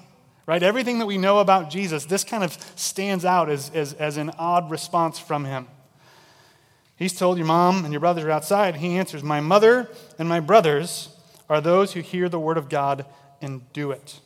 right? 0.46 0.62
Everything 0.62 1.00
that 1.00 1.06
we 1.06 1.18
know 1.18 1.40
about 1.40 1.70
Jesus, 1.70 2.06
this 2.06 2.24
kind 2.24 2.44
of 2.44 2.58
stands 2.76 3.26
out 3.26 3.50
as, 3.50 3.72
as, 3.72 3.94
as 3.94 4.18
an 4.18 4.32
odd 4.38 4.70
response 4.70 5.18
from 5.18 5.46
him. 5.46 5.68
He's 6.96 7.18
told 7.18 7.38
your 7.38 7.48
mom 7.48 7.86
and 7.86 7.94
your 7.94 8.00
brothers 8.00 8.24
are 8.24 8.32
outside. 8.32 8.76
He 8.76 8.98
answers, 8.98 9.24
My 9.24 9.42
mother 9.42 9.90
and 10.20 10.30
my 10.30 10.40
brothers 10.40 11.10
are 11.50 11.60
those 11.60 11.94
who 11.94 12.02
hear 12.02 12.30
the 12.30 12.40
word 12.40 12.58
of 12.58 12.70
God 12.70 13.06
and 13.42 13.62
do 13.74 13.92
it. 13.92 14.20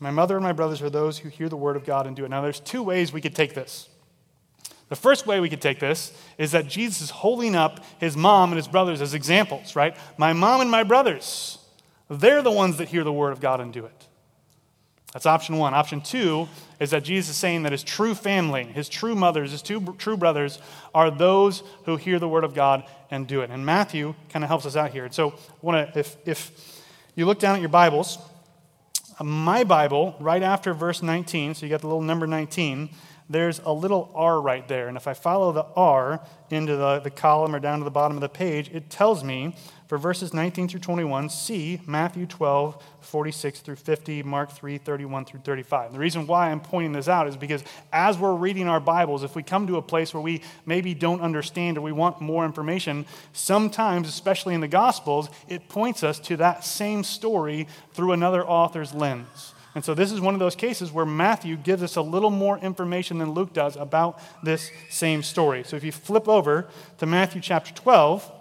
My 0.00 0.10
mother 0.10 0.36
and 0.36 0.44
my 0.44 0.52
brothers 0.52 0.82
are 0.82 0.90
those 0.90 1.18
who 1.18 1.28
hear 1.28 1.48
the 1.48 1.56
word 1.56 1.76
of 1.76 1.84
God 1.84 2.06
and 2.06 2.16
do 2.16 2.24
it. 2.24 2.28
Now, 2.28 2.42
there's 2.42 2.60
two 2.60 2.82
ways 2.82 3.12
we 3.12 3.20
could 3.20 3.34
take 3.34 3.54
this. 3.54 3.88
The 4.88 4.96
first 4.96 5.26
way 5.26 5.40
we 5.40 5.48
could 5.48 5.62
take 5.62 5.80
this 5.80 6.12
is 6.36 6.52
that 6.52 6.68
Jesus 6.68 7.00
is 7.00 7.10
holding 7.10 7.54
up 7.54 7.84
his 7.98 8.16
mom 8.16 8.50
and 8.50 8.56
his 8.56 8.68
brothers 8.68 9.00
as 9.00 9.14
examples, 9.14 9.74
right? 9.74 9.96
My 10.18 10.32
mom 10.32 10.60
and 10.60 10.70
my 10.70 10.82
brothers, 10.82 11.58
they're 12.10 12.42
the 12.42 12.50
ones 12.50 12.76
that 12.76 12.88
hear 12.88 13.02
the 13.02 13.12
word 13.12 13.32
of 13.32 13.40
God 13.40 13.60
and 13.60 13.72
do 13.72 13.86
it. 13.86 14.08
That's 15.14 15.26
option 15.26 15.58
one. 15.58 15.74
Option 15.74 16.00
two 16.00 16.48
is 16.80 16.90
that 16.90 17.04
Jesus 17.04 17.30
is 17.30 17.36
saying 17.36 17.62
that 17.62 17.72
his 17.72 17.84
true 17.84 18.16
family, 18.16 18.64
his 18.64 18.88
true 18.88 19.14
mothers, 19.14 19.52
his 19.52 19.62
two 19.62 19.94
true 19.96 20.16
brothers 20.16 20.58
are 20.92 21.08
those 21.08 21.62
who 21.84 21.96
hear 21.96 22.18
the 22.18 22.28
word 22.28 22.42
of 22.42 22.52
God 22.52 22.84
and 23.12 23.26
do 23.26 23.40
it. 23.40 23.50
And 23.50 23.64
Matthew 23.64 24.16
kind 24.28 24.44
of 24.44 24.48
helps 24.48 24.66
us 24.66 24.74
out 24.74 24.90
here. 24.90 25.08
So, 25.12 25.30
I 25.30 25.34
want 25.62 25.94
to, 25.94 25.98
if, 26.00 26.16
if 26.26 26.82
you 27.14 27.26
look 27.26 27.38
down 27.38 27.54
at 27.54 27.60
your 27.60 27.68
Bibles, 27.68 28.18
Uh, 29.18 29.24
my 29.24 29.64
Bible, 29.64 30.16
right 30.18 30.42
after 30.42 30.74
verse 30.74 31.02
19, 31.02 31.54
so 31.54 31.66
you 31.66 31.70
got 31.70 31.80
the 31.80 31.86
little 31.86 32.02
number 32.02 32.26
19, 32.26 32.90
there's 33.28 33.60
a 33.64 33.72
little 33.72 34.10
R 34.14 34.40
right 34.40 34.66
there. 34.68 34.88
And 34.88 34.96
if 34.96 35.06
I 35.06 35.14
follow 35.14 35.52
the 35.52 35.64
R 35.76 36.20
into 36.50 36.76
the, 36.76 37.00
the 37.00 37.10
column 37.10 37.54
or 37.54 37.60
down 37.60 37.78
to 37.78 37.84
the 37.84 37.90
bottom 37.90 38.16
of 38.16 38.20
the 38.20 38.28
page, 38.28 38.70
it 38.70 38.90
tells 38.90 39.24
me 39.24 39.56
for 39.94 39.98
verses 39.98 40.34
19 40.34 40.66
through 40.66 40.80
21, 40.80 41.28
see 41.28 41.80
Matthew 41.86 42.26
12, 42.26 42.82
46 43.00 43.60
through 43.60 43.76
50, 43.76 44.24
Mark 44.24 44.50
3, 44.50 44.76
31 44.78 45.24
through 45.24 45.38
35. 45.38 45.92
The 45.92 46.00
reason 46.00 46.26
why 46.26 46.50
I'm 46.50 46.58
pointing 46.58 46.90
this 46.90 47.06
out 47.06 47.28
is 47.28 47.36
because 47.36 47.62
as 47.92 48.18
we're 48.18 48.34
reading 48.34 48.66
our 48.66 48.80
Bibles, 48.80 49.22
if 49.22 49.36
we 49.36 49.44
come 49.44 49.68
to 49.68 49.76
a 49.76 49.82
place 49.82 50.12
where 50.12 50.20
we 50.20 50.42
maybe 50.66 50.94
don't 50.94 51.20
understand 51.20 51.78
or 51.78 51.82
we 51.82 51.92
want 51.92 52.20
more 52.20 52.44
information, 52.44 53.06
sometimes, 53.32 54.08
especially 54.08 54.56
in 54.56 54.60
the 54.60 54.66
Gospels, 54.66 55.28
it 55.46 55.68
points 55.68 56.02
us 56.02 56.18
to 56.18 56.36
that 56.38 56.64
same 56.64 57.04
story 57.04 57.68
through 57.92 58.10
another 58.10 58.44
author's 58.44 58.92
lens. 58.94 59.54
And 59.76 59.84
so 59.84 59.94
this 59.94 60.10
is 60.10 60.20
one 60.20 60.34
of 60.34 60.40
those 60.40 60.56
cases 60.56 60.90
where 60.90 61.06
Matthew 61.06 61.56
gives 61.56 61.84
us 61.84 61.94
a 61.94 62.02
little 62.02 62.30
more 62.30 62.58
information 62.58 63.18
than 63.18 63.30
Luke 63.30 63.52
does 63.52 63.76
about 63.76 64.20
this 64.42 64.72
same 64.90 65.22
story. 65.22 65.62
So 65.62 65.76
if 65.76 65.84
you 65.84 65.92
flip 65.92 66.28
over 66.28 66.66
to 66.98 67.06
Matthew 67.06 67.40
chapter 67.40 67.72
12, 67.72 68.40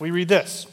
we 0.00 0.10
read 0.10 0.28
this. 0.28 0.66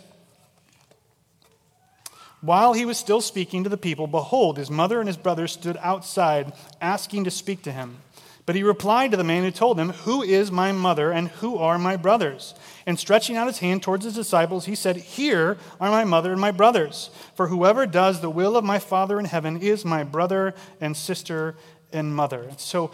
While 2.42 2.74
he 2.74 2.86
was 2.86 2.98
still 2.98 3.22
speaking 3.22 3.64
to 3.64 3.70
the 3.70 3.78
people, 3.78 4.08
behold, 4.08 4.58
his 4.58 4.70
mother 4.70 5.00
and 5.00 5.08
his 5.08 5.18
brothers 5.18 5.52
stood 5.52 5.78
outside 5.82 6.54
asking 6.80 7.24
to 7.24 7.32
speak 7.32 7.64
to 7.64 7.72
him. 7.72 7.98
But 8.46 8.56
he 8.56 8.64
replied 8.64 9.12
to 9.12 9.18
the 9.18 9.26
man 9.26 9.44
who 9.44 9.52
told 9.52 9.78
him, 9.78 9.90
Who 9.90 10.22
is 10.22 10.52
my 10.52 10.72
mother 10.72 11.12
and 11.12 11.28
who 11.28 11.58
are 11.58 11.78
my 11.78 11.98
brothers? 11.98 12.56
And 12.86 12.98
stretching 12.98 13.36
out 13.36 13.48
his 13.48 13.60
hand 13.60 13.84
towards 13.84 14.06
his 14.06 14.16
disciples, 14.16 14.66
he 14.66 14.76
said, 14.76 14.96
Here 14.96 15.58
are 15.82 15.92
my 15.92 16.06
mother 16.06 16.32
and 16.32 16.40
my 16.40 16.52
brothers. 16.52 17.10
For 17.36 17.48
whoever 17.48 17.86
does 17.86 18.22
the 18.22 18.30
will 18.30 18.56
of 18.56 18.64
my 18.64 18.80
Father 18.80 19.20
in 19.20 19.26
heaven 19.26 19.58
is 19.58 19.84
my 19.84 20.06
brother 20.06 20.54
and 20.80 20.96
sister 20.96 21.58
and 21.92 22.16
mother. 22.16 22.50
So 22.56 22.92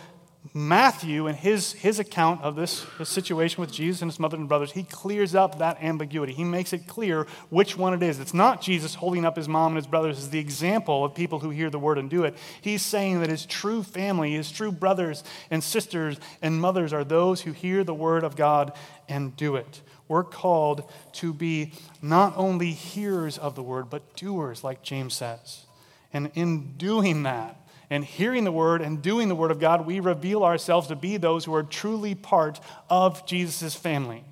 Matthew, 0.54 1.28
in 1.28 1.36
his, 1.36 1.72
his 1.72 2.00
account 2.00 2.42
of 2.42 2.56
this, 2.56 2.86
this 3.00 3.10
situation 3.10 3.62
with 3.62 3.72
Jesus 3.72 4.02
and 4.02 4.12
his 4.12 4.20
mother 4.20 4.36
and 4.36 4.50
brothers, 4.50 4.74
he 4.74 4.84
clears 4.84 5.36
up 5.36 5.60
that 5.60 5.82
ambiguity. 5.82 6.34
He 6.34 6.44
makes 6.44 6.74
it 6.74 6.86
clear 6.86 7.28
which 7.50 7.78
one 7.78 7.94
it 7.94 8.04
is. 8.04 8.20
It's 8.20 8.34
not 8.34 8.62
Jesus 8.62 8.96
holding 8.96 9.24
up 9.24 9.38
his 9.38 9.48
mom 9.48 9.72
and 9.72 9.78
his 9.78 9.88
brothers 9.88 10.18
as 10.18 10.32
the 10.32 10.40
example 10.40 11.06
of 11.06 11.16
people 11.16 11.40
who 11.40 11.50
hear 11.50 11.70
the 11.70 11.80
word 11.80 11.98
and 11.98 12.10
do 12.10 12.26
it. 12.26 12.36
He's 12.62 12.82
saying 12.82 13.22
that 13.22 13.30
his 13.30 13.46
true 13.46 13.84
family, 13.84 14.34
his 14.34 14.52
true 14.52 14.72
brothers 14.72 15.24
and 15.50 15.64
sisters 15.64 16.20
and 16.42 16.60
mothers 16.60 16.92
are 16.92 17.06
those 17.06 17.42
who 17.42 17.54
hear 17.54 17.86
the 17.86 17.94
word 17.94 18.26
of 18.26 18.36
God 18.36 18.74
and 19.08 19.36
do 19.38 19.56
it. 19.56 19.82
We're 20.10 20.26
called 20.26 20.92
to 21.14 21.34
be 21.34 21.72
not 22.02 22.34
only 22.36 22.72
hearers 22.72 23.38
of 23.38 23.56
the 23.56 23.64
word, 23.64 23.90
but 23.90 24.18
doers, 24.18 24.62
like 24.62 24.84
James 24.84 25.14
says. 25.14 25.66
And 26.12 26.32
in 26.36 26.74
doing 26.74 27.24
that, 27.24 27.63
and 27.90 28.04
hearing 28.04 28.44
the 28.44 28.52
word 28.52 28.82
and 28.82 29.02
doing 29.02 29.28
the 29.28 29.36
word 29.36 29.52
of 29.52 29.60
God, 29.60 29.86
we 29.86 30.00
reveal 30.00 30.44
ourselves 30.44 30.88
to 30.88 30.96
be 30.96 31.18
those 31.18 31.46
who 31.46 31.54
are 31.54 31.64
truly 31.64 32.16
part 32.16 32.60
of 32.90 33.26
Jesus' 33.26 33.76
family. 33.76 34.24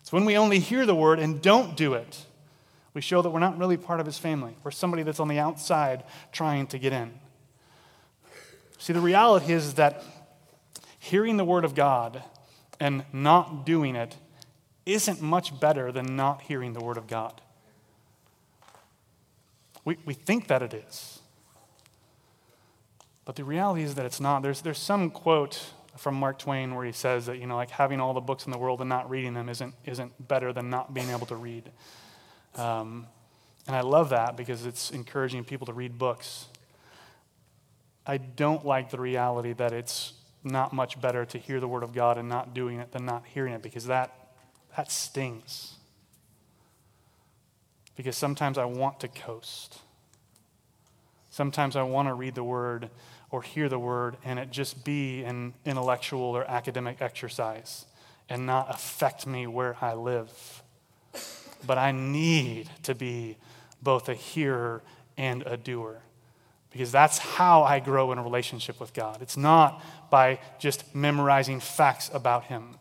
It's 0.00 0.12
when 0.12 0.24
we 0.24 0.36
only 0.36 0.58
hear 0.58 0.86
the 0.86 0.94
word 0.94 1.18
and 1.18 1.40
don't 1.40 1.76
do 1.76 1.94
it, 1.94 2.24
we 2.94 3.00
show 3.00 3.22
that 3.22 3.30
we're 3.30 3.38
not 3.38 3.58
really 3.58 3.76
part 3.76 4.00
of 4.00 4.06
his 4.06 4.18
family. 4.18 4.56
We're 4.64 4.72
somebody 4.72 5.02
that's 5.02 5.20
on 5.20 5.28
the 5.28 5.38
outside 5.38 6.02
trying 6.32 6.66
to 6.68 6.78
get 6.78 6.92
in. 6.92 7.12
See, 8.78 8.92
the 8.92 9.00
reality 9.00 9.52
is 9.52 9.74
that 9.74 10.02
hearing 10.98 11.36
the 11.36 11.44
word 11.44 11.64
of 11.64 11.74
God 11.74 12.22
and 12.80 13.04
not 13.12 13.64
doing 13.64 13.94
it 13.94 14.16
isn't 14.86 15.20
much 15.22 15.58
better 15.60 15.92
than 15.92 16.16
not 16.16 16.42
hearing 16.42 16.72
the 16.72 16.80
word 16.80 16.96
of 16.96 17.06
God. 17.06 17.40
We, 19.84 19.98
we 20.04 20.14
think 20.14 20.48
that 20.48 20.62
it 20.62 20.74
is. 20.74 21.19
But 23.30 23.36
the 23.36 23.44
reality 23.44 23.84
is 23.84 23.94
that 23.94 24.06
it's 24.06 24.18
not. 24.18 24.42
There's, 24.42 24.60
there's 24.60 24.76
some 24.76 25.08
quote 25.08 25.64
from 25.96 26.16
Mark 26.16 26.40
Twain 26.40 26.74
where 26.74 26.84
he 26.84 26.90
says 26.90 27.26
that, 27.26 27.38
you 27.38 27.46
know, 27.46 27.54
like 27.54 27.70
having 27.70 28.00
all 28.00 28.12
the 28.12 28.20
books 28.20 28.44
in 28.44 28.50
the 28.50 28.58
world 28.58 28.80
and 28.80 28.88
not 28.88 29.08
reading 29.08 29.34
them 29.34 29.48
isn't, 29.48 29.72
isn't 29.84 30.26
better 30.26 30.52
than 30.52 30.68
not 30.68 30.92
being 30.92 31.10
able 31.10 31.28
to 31.28 31.36
read. 31.36 31.70
Um, 32.56 33.06
and 33.68 33.76
I 33.76 33.82
love 33.82 34.10
that 34.10 34.36
because 34.36 34.66
it's 34.66 34.90
encouraging 34.90 35.44
people 35.44 35.68
to 35.68 35.72
read 35.72 35.96
books. 35.96 36.46
I 38.04 38.16
don't 38.16 38.66
like 38.66 38.90
the 38.90 38.98
reality 38.98 39.52
that 39.52 39.72
it's 39.72 40.14
not 40.42 40.72
much 40.72 41.00
better 41.00 41.24
to 41.26 41.38
hear 41.38 41.60
the 41.60 41.68
word 41.68 41.84
of 41.84 41.92
God 41.92 42.18
and 42.18 42.28
not 42.28 42.52
doing 42.52 42.80
it 42.80 42.90
than 42.90 43.06
not 43.06 43.22
hearing 43.32 43.52
it 43.52 43.62
because 43.62 43.86
that, 43.86 44.12
that 44.76 44.90
stings. 44.90 45.76
Because 47.94 48.16
sometimes 48.16 48.58
I 48.58 48.64
want 48.64 48.98
to 48.98 49.06
coast. 49.06 49.78
Sometimes 51.30 51.76
I 51.76 51.84
want 51.84 52.08
to 52.08 52.14
read 52.14 52.34
the 52.34 52.42
word 52.42 52.90
or 53.30 53.42
hear 53.42 53.68
the 53.68 53.78
word 53.78 54.16
and 54.24 54.38
it 54.38 54.50
just 54.50 54.84
be 54.84 55.22
an 55.24 55.54
intellectual 55.64 56.22
or 56.22 56.48
academic 56.50 57.00
exercise 57.00 57.86
and 58.28 58.46
not 58.46 58.72
affect 58.72 59.26
me 59.26 59.46
where 59.46 59.76
I 59.80 59.94
live. 59.94 60.62
But 61.66 61.78
I 61.78 61.92
need 61.92 62.70
to 62.84 62.94
be 62.94 63.36
both 63.82 64.08
a 64.08 64.14
hearer 64.14 64.82
and 65.16 65.42
a 65.42 65.56
doer 65.56 66.00
because 66.70 66.92
that's 66.92 67.18
how 67.18 67.62
I 67.62 67.80
grow 67.80 68.12
in 68.12 68.18
a 68.18 68.22
relationship 68.22 68.80
with 68.80 68.94
God. 68.94 69.20
It's 69.20 69.36
not 69.36 69.82
by 70.08 70.38
just 70.58 70.94
memorizing 70.94 71.60
facts 71.60 72.10
about 72.14 72.44
Him. 72.44 72.76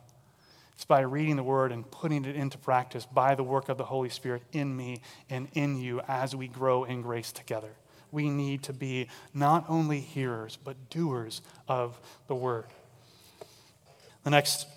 It's 0.76 0.86
by 0.86 1.02
reading 1.02 1.36
the 1.36 1.44
Word 1.44 1.72
and 1.72 1.90
putting 1.90 2.24
it 2.24 2.36
into 2.36 2.58
practice 2.58 3.06
by 3.06 3.36
the 3.36 3.44
work 3.44 3.68
of 3.68 3.78
the 3.78 3.86
Holy 3.86 4.10
Spirit 4.10 4.44
in 4.52 4.76
me 4.76 5.02
and 5.30 5.48
in 5.54 5.78
you 5.78 6.02
as 6.08 6.36
we 6.36 6.48
grow 6.48 6.84
in 6.84 7.02
grace 7.02 7.32
together 7.32 7.72
we 8.12 8.30
need 8.30 8.64
to 8.64 8.74
be 8.74 9.08
not 9.34 9.66
only 9.70 10.00
hearers, 10.00 10.58
but 10.64 10.90
doers 10.90 11.42
of 11.68 12.00
the 12.28 12.36
word. 12.36 12.66
The 14.24 14.30
next 14.30 14.68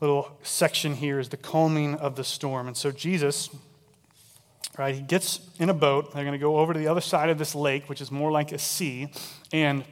little 0.00 0.36
section 0.42 0.94
here 0.94 1.18
is 1.18 1.28
the 1.28 1.36
calming 1.36 1.94
of 1.94 2.16
the 2.16 2.24
storm. 2.24 2.66
And 2.66 2.76
so 2.76 2.90
Jesus, 2.90 3.48
right, 4.76 4.94
he 4.94 5.00
gets 5.00 5.40
in 5.58 5.70
a 5.70 5.74
boat. 5.74 6.12
They're 6.12 6.24
going 6.24 6.32
to 6.32 6.38
go 6.38 6.58
over 6.58 6.72
to 6.72 6.78
the 6.78 6.88
other 6.88 7.00
side 7.00 7.30
of 7.30 7.38
this 7.38 7.54
lake, 7.54 7.88
which 7.88 8.00
is 8.00 8.10
more 8.10 8.30
like 8.30 8.52
a 8.52 8.58
sea. 8.58 9.08
And 9.52 9.84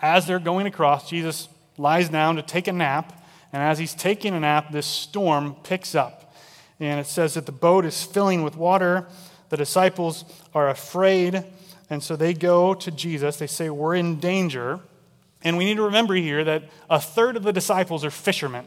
as 0.00 0.26
they're 0.26 0.38
going 0.38 0.66
across, 0.66 1.08
Jesus 1.08 1.48
lies 1.78 2.08
down 2.08 2.36
to 2.36 2.42
take 2.42 2.68
a 2.68 2.72
nap. 2.72 3.24
And 3.52 3.62
as 3.62 3.78
he's 3.78 3.94
taking 3.94 4.34
a 4.34 4.40
nap, 4.40 4.72
this 4.72 4.86
storm 4.86 5.56
picks 5.62 5.94
up. 5.94 6.34
And 6.80 6.98
it 6.98 7.06
says 7.06 7.34
that 7.34 7.46
the 7.46 7.52
boat 7.52 7.84
is 7.84 8.02
filling 8.02 8.42
with 8.42 8.56
water 8.56 9.06
the 9.52 9.58
disciples 9.58 10.24
are 10.54 10.70
afraid, 10.70 11.44
and 11.90 12.02
so 12.02 12.16
they 12.16 12.32
go 12.32 12.72
to 12.72 12.90
Jesus. 12.90 13.36
They 13.36 13.46
say, 13.46 13.68
We're 13.68 13.94
in 13.94 14.18
danger. 14.18 14.80
And 15.42 15.58
we 15.58 15.66
need 15.66 15.74
to 15.74 15.82
remember 15.82 16.14
here 16.14 16.42
that 16.42 16.62
a 16.88 16.98
third 16.98 17.36
of 17.36 17.42
the 17.42 17.52
disciples 17.52 18.02
are 18.02 18.10
fishermen. 18.10 18.66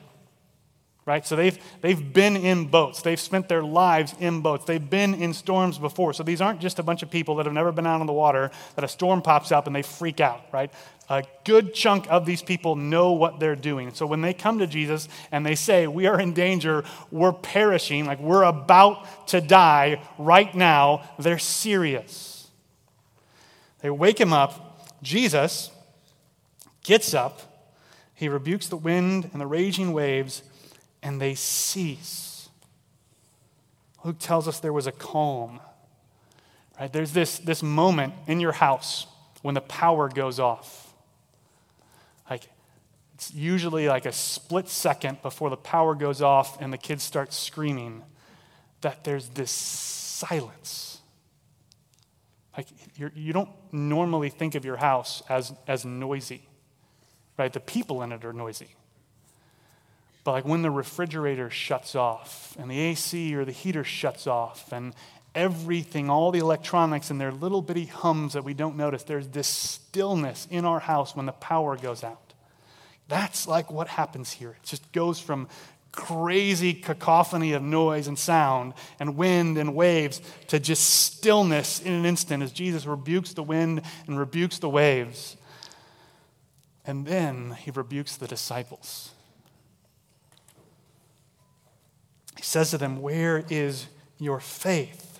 Right? 1.05 1.25
So 1.25 1.35
they've, 1.35 1.57
they've 1.81 2.13
been 2.13 2.35
in 2.35 2.65
boats. 2.65 3.03
They've 3.03 3.19
spent 3.19 3.47
their 3.47 3.61
lives 3.61 4.15
in 4.19 4.41
boats. 4.41 4.65
They've 4.65 4.89
been 4.89 5.13
in 5.13 5.35
storms 5.35 5.77
before. 5.77 6.13
So 6.13 6.23
these 6.23 6.41
aren't 6.41 6.59
just 6.59 6.79
a 6.79 6.83
bunch 6.83 7.03
of 7.03 7.11
people 7.11 7.35
that 7.35 7.45
have 7.45 7.53
never 7.53 7.71
been 7.71 7.85
out 7.85 8.01
on 8.01 8.07
the 8.07 8.13
water, 8.13 8.49
that 8.75 8.83
a 8.83 8.87
storm 8.87 9.21
pops 9.21 9.51
up 9.51 9.67
and 9.67 9.75
they 9.75 9.83
freak 9.83 10.19
out, 10.19 10.41
right? 10.51 10.71
a 11.09 11.23
good 11.43 11.73
chunk 11.73 12.07
of 12.09 12.25
these 12.25 12.41
people 12.41 12.75
know 12.75 13.11
what 13.11 13.39
they're 13.39 13.55
doing. 13.55 13.93
So 13.93 14.05
when 14.05 14.21
they 14.21 14.33
come 14.33 14.59
to 14.59 14.67
Jesus 14.67 15.07
and 15.31 15.45
they 15.45 15.55
say, 15.55 15.87
We 15.87 16.07
are 16.07 16.19
in 16.19 16.33
danger, 16.33 16.83
we're 17.11 17.33
perishing, 17.33 18.05
like 18.05 18.19
we're 18.19 18.43
about 18.43 19.27
to 19.27 19.41
die 19.41 20.01
right 20.17 20.53
now, 20.53 21.03
they're 21.19 21.39
serious. 21.39 22.49
They 23.81 23.89
wake 23.89 24.19
him 24.19 24.33
up. 24.33 25.03
Jesus 25.03 25.69
gets 26.83 27.13
up, 27.13 27.41
he 28.15 28.27
rebukes 28.27 28.67
the 28.67 28.77
wind 28.77 29.29
and 29.31 29.41
the 29.41 29.47
raging 29.47 29.93
waves, 29.93 30.41
and 31.05 31.21
they 31.21 31.35
cease. 31.35 32.49
Luke 34.03 34.19
tells 34.19 34.49
us 34.49 34.59
there 34.59 34.73
was 34.73 34.87
a 34.87 34.91
calm. 34.91 35.61
Right? 36.77 36.91
There's 36.91 37.13
this, 37.13 37.39
this 37.39 37.63
moment 37.63 38.13
in 38.27 38.41
your 38.41 38.51
house 38.51 39.07
when 39.41 39.55
the 39.55 39.61
power 39.61 40.09
goes 40.09 40.39
off 40.41 40.85
like, 42.29 42.49
it's 43.13 43.33
usually 43.33 43.87
like 43.87 44.05
a 44.05 44.11
split 44.11 44.67
second 44.67 45.21
before 45.21 45.49
the 45.49 45.57
power 45.57 45.95
goes 45.95 46.21
off 46.21 46.59
and 46.61 46.73
the 46.73 46.77
kids 46.77 47.03
start 47.03 47.33
screaming 47.33 48.03
that 48.81 49.03
there's 49.03 49.29
this 49.29 49.51
silence. 49.51 50.99
Like, 52.57 52.67
you're, 52.95 53.11
you 53.15 53.33
do 53.33 53.39
not 53.39 53.73
normally 53.73 54.29
think 54.29 54.55
of 54.55 54.65
your 54.65 54.77
house 54.77 55.21
as, 55.29 55.53
as 55.67 55.85
noisy, 55.85 56.47
right? 57.37 57.51
The 57.51 57.59
people 57.59 58.01
in 58.01 58.11
it 58.11 58.23
are 58.25 58.33
noisy. 58.33 58.69
But 60.25 60.31
like 60.31 60.45
when 60.45 60.63
the 60.63 60.71
refrigerator 60.71 61.51
shuts 61.51 61.95
off 61.95 62.57
and 62.59 62.69
the 62.69 62.79
AC 62.79 63.33
or 63.35 63.45
the 63.45 63.51
heater 63.51 63.83
shuts 63.83 64.25
off 64.25 64.73
and 64.73 64.93
everything, 65.35 66.09
all 66.09 66.31
the 66.31 66.39
electronics 66.39 67.11
and 67.11 67.21
their 67.21 67.31
little 67.31 67.61
bitty 67.61 67.85
hums 67.85 68.33
that 68.33 68.43
we 68.43 68.55
don't 68.55 68.75
notice. 68.75 69.03
There's 69.03 69.27
this 69.27 69.47
stillness 69.47 70.47
in 70.49 70.65
our 70.65 70.79
house 70.79 71.15
when 71.15 71.27
the 71.27 71.31
power 71.31 71.77
goes 71.77 72.03
out. 72.03 72.33
That's 73.07 73.47
like 73.47 73.71
what 73.71 73.87
happens 73.87 74.31
here. 74.31 74.57
It 74.59 74.63
just 74.63 74.91
goes 74.91 75.19
from 75.19 75.47
crazy 75.91 76.73
cacophony 76.73 77.53
of 77.53 77.61
noise 77.61 78.07
and 78.07 78.17
sound 78.17 78.73
and 78.99 79.15
wind 79.15 79.59
and 79.59 79.75
waves 79.75 80.21
to 80.47 80.59
just 80.59 80.89
stillness 80.89 81.79
in 81.81 81.93
an 81.93 82.05
instant 82.05 82.41
as 82.41 82.51
Jesus 82.51 82.87
rebukes 82.87 83.33
the 83.33 83.43
wind 83.43 83.83
and 84.07 84.17
rebukes 84.17 84.57
the 84.57 84.69
waves. 84.69 85.37
And 86.83 87.05
then 87.05 87.57
he 87.59 87.69
rebukes 87.69 88.17
the 88.17 88.27
disciples. 88.27 89.11
He 92.34 92.34
says 92.45 92.71
to 92.71 92.77
them, 92.77 93.01
Where 93.01 93.43
is 93.49 93.87
your 94.19 94.39
faith? 94.39 95.19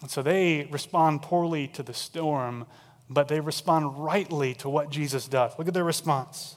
And 0.00 0.10
so 0.10 0.22
they 0.22 0.68
respond 0.70 1.22
poorly 1.22 1.68
to 1.68 1.82
the 1.82 1.94
storm, 1.94 2.66
but 3.08 3.28
they 3.28 3.40
respond 3.40 3.98
rightly 3.98 4.54
to 4.54 4.68
what 4.68 4.90
Jesus 4.90 5.28
does. 5.28 5.52
Look 5.58 5.68
at 5.68 5.74
their 5.74 5.84
response. 5.84 6.56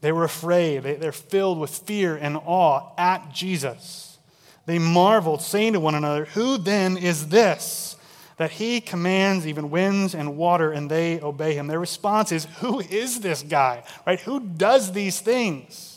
They 0.00 0.12
were 0.12 0.24
afraid. 0.24 0.82
They, 0.82 0.94
they're 0.94 1.12
filled 1.12 1.58
with 1.58 1.70
fear 1.70 2.16
and 2.16 2.36
awe 2.36 2.92
at 2.96 3.32
Jesus. 3.32 4.18
They 4.66 4.78
marveled, 4.78 5.42
saying 5.42 5.74
to 5.74 5.80
one 5.80 5.94
another, 5.94 6.24
Who 6.26 6.58
then 6.58 6.96
is 6.96 7.28
this? 7.28 7.96
That 8.38 8.52
he 8.52 8.80
commands 8.80 9.46
even 9.46 9.70
winds 9.70 10.14
and 10.14 10.36
water, 10.36 10.72
and 10.72 10.90
they 10.90 11.20
obey 11.20 11.54
him. 11.54 11.66
Their 11.66 11.78
response 11.78 12.32
is, 12.32 12.46
Who 12.60 12.80
is 12.80 13.20
this 13.20 13.42
guy? 13.42 13.84
Right? 14.06 14.20
Who 14.20 14.40
does 14.40 14.92
these 14.92 15.20
things? 15.20 15.91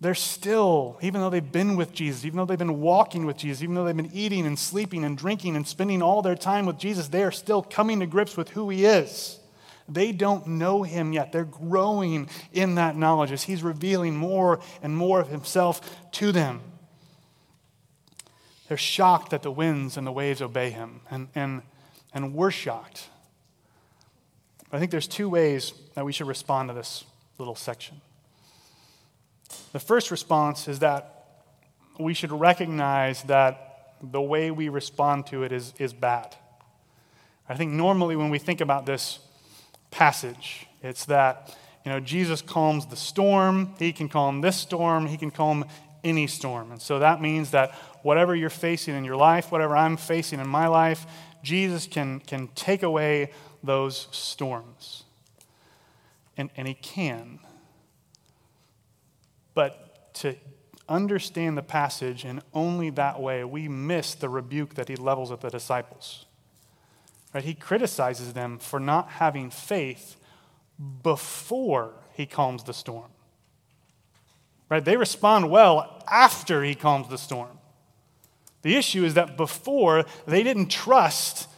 They're 0.00 0.14
still, 0.14 0.98
even 1.02 1.20
though 1.20 1.28
they've 1.28 1.52
been 1.52 1.76
with 1.76 1.92
Jesus, 1.92 2.24
even 2.24 2.38
though 2.38 2.46
they've 2.46 2.58
been 2.58 2.80
walking 2.80 3.26
with 3.26 3.36
Jesus, 3.36 3.62
even 3.62 3.74
though 3.74 3.84
they've 3.84 3.96
been 3.96 4.14
eating 4.14 4.46
and 4.46 4.58
sleeping 4.58 5.04
and 5.04 5.16
drinking 5.16 5.56
and 5.56 5.66
spending 5.66 6.00
all 6.00 6.22
their 6.22 6.34
time 6.34 6.64
with 6.64 6.78
Jesus, 6.78 7.08
they 7.08 7.22
are 7.22 7.30
still 7.30 7.62
coming 7.62 8.00
to 8.00 8.06
grips 8.06 8.34
with 8.34 8.48
who 8.50 8.70
he 8.70 8.86
is. 8.86 9.38
They 9.90 10.12
don't 10.12 10.46
know 10.46 10.84
him 10.84 11.12
yet. 11.12 11.32
They're 11.32 11.44
growing 11.44 12.30
in 12.52 12.76
that 12.76 12.96
knowledge 12.96 13.30
as 13.30 13.42
he's 13.42 13.62
revealing 13.62 14.16
more 14.16 14.60
and 14.82 14.96
more 14.96 15.20
of 15.20 15.28
himself 15.28 15.80
to 16.12 16.32
them. 16.32 16.62
They're 18.68 18.78
shocked 18.78 19.32
that 19.32 19.42
the 19.42 19.50
winds 19.50 19.96
and 19.96 20.06
the 20.06 20.12
waves 20.12 20.40
obey 20.40 20.70
him, 20.70 21.00
and, 21.10 21.28
and, 21.34 21.62
and 22.14 22.32
we're 22.34 22.52
shocked. 22.52 23.08
I 24.72 24.78
think 24.78 24.92
there's 24.92 25.08
two 25.08 25.28
ways 25.28 25.74
that 25.94 26.04
we 26.04 26.12
should 26.12 26.28
respond 26.28 26.68
to 26.68 26.74
this 26.74 27.04
little 27.36 27.56
section. 27.56 28.00
The 29.72 29.80
first 29.80 30.10
response 30.10 30.68
is 30.68 30.78
that 30.80 31.26
we 31.98 32.14
should 32.14 32.32
recognize 32.32 33.22
that 33.24 33.96
the 34.02 34.20
way 34.22 34.50
we 34.50 34.68
respond 34.68 35.26
to 35.26 35.42
it 35.42 35.52
is, 35.52 35.74
is 35.78 35.92
bad. 35.92 36.34
I 37.48 37.54
think 37.54 37.72
normally 37.72 38.16
when 38.16 38.30
we 38.30 38.38
think 38.38 38.60
about 38.60 38.86
this, 38.86 39.18
passage. 39.90 40.66
It's 40.82 41.04
that, 41.06 41.56
you 41.84 41.90
know, 41.90 42.00
Jesus 42.00 42.42
calms 42.42 42.86
the 42.86 42.96
storm. 42.96 43.74
He 43.78 43.92
can 43.92 44.08
calm 44.08 44.40
this 44.40 44.56
storm. 44.56 45.06
He 45.06 45.16
can 45.16 45.30
calm 45.30 45.64
any 46.02 46.26
storm. 46.26 46.72
And 46.72 46.80
so 46.80 46.98
that 46.98 47.20
means 47.20 47.50
that 47.50 47.72
whatever 48.02 48.34
you're 48.34 48.50
facing 48.50 48.94
in 48.94 49.04
your 49.04 49.16
life, 49.16 49.52
whatever 49.52 49.76
I'm 49.76 49.96
facing 49.96 50.40
in 50.40 50.48
my 50.48 50.66
life, 50.66 51.06
Jesus 51.42 51.86
can, 51.86 52.20
can 52.20 52.48
take 52.48 52.82
away 52.82 53.32
those 53.62 54.08
storms. 54.10 55.04
And, 56.36 56.50
and 56.56 56.66
He 56.66 56.74
can. 56.74 57.40
But 59.54 60.14
to 60.14 60.36
understand 60.88 61.56
the 61.56 61.62
passage 61.62 62.24
in 62.24 62.42
only 62.52 62.90
that 62.90 63.20
way, 63.20 63.44
we 63.44 63.68
miss 63.68 64.14
the 64.14 64.28
rebuke 64.28 64.74
that 64.74 64.88
He 64.88 64.96
levels 64.96 65.30
at 65.30 65.40
the 65.40 65.50
disciples. 65.50 66.26
Right? 67.32 67.44
He 67.44 67.54
criticizes 67.54 68.32
them 68.32 68.58
for 68.58 68.80
not 68.80 69.08
having 69.08 69.50
faith 69.50 70.16
before 71.02 71.92
he 72.12 72.26
calms 72.26 72.64
the 72.64 72.74
storm. 72.74 73.10
Right? 74.68 74.84
They 74.84 74.96
respond 74.96 75.50
well 75.50 76.02
after 76.08 76.62
he 76.62 76.74
calms 76.74 77.08
the 77.08 77.18
storm. 77.18 77.58
The 78.62 78.76
issue 78.76 79.04
is 79.04 79.14
that 79.14 79.36
before 79.36 80.04
they 80.26 80.42
didn't 80.42 80.68
trust 80.68 81.48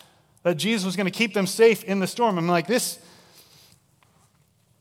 that 0.43 0.57
Jesus 0.57 0.85
was 0.85 0.97
going 0.97 1.07
to 1.07 1.11
keep 1.11 1.35
them 1.35 1.47
safe 1.47 1.85
in 1.85 2.01
the 2.01 2.07
storm. 2.07 2.39
I'm 2.39 2.49
like 2.49 2.67
this 2.67 2.99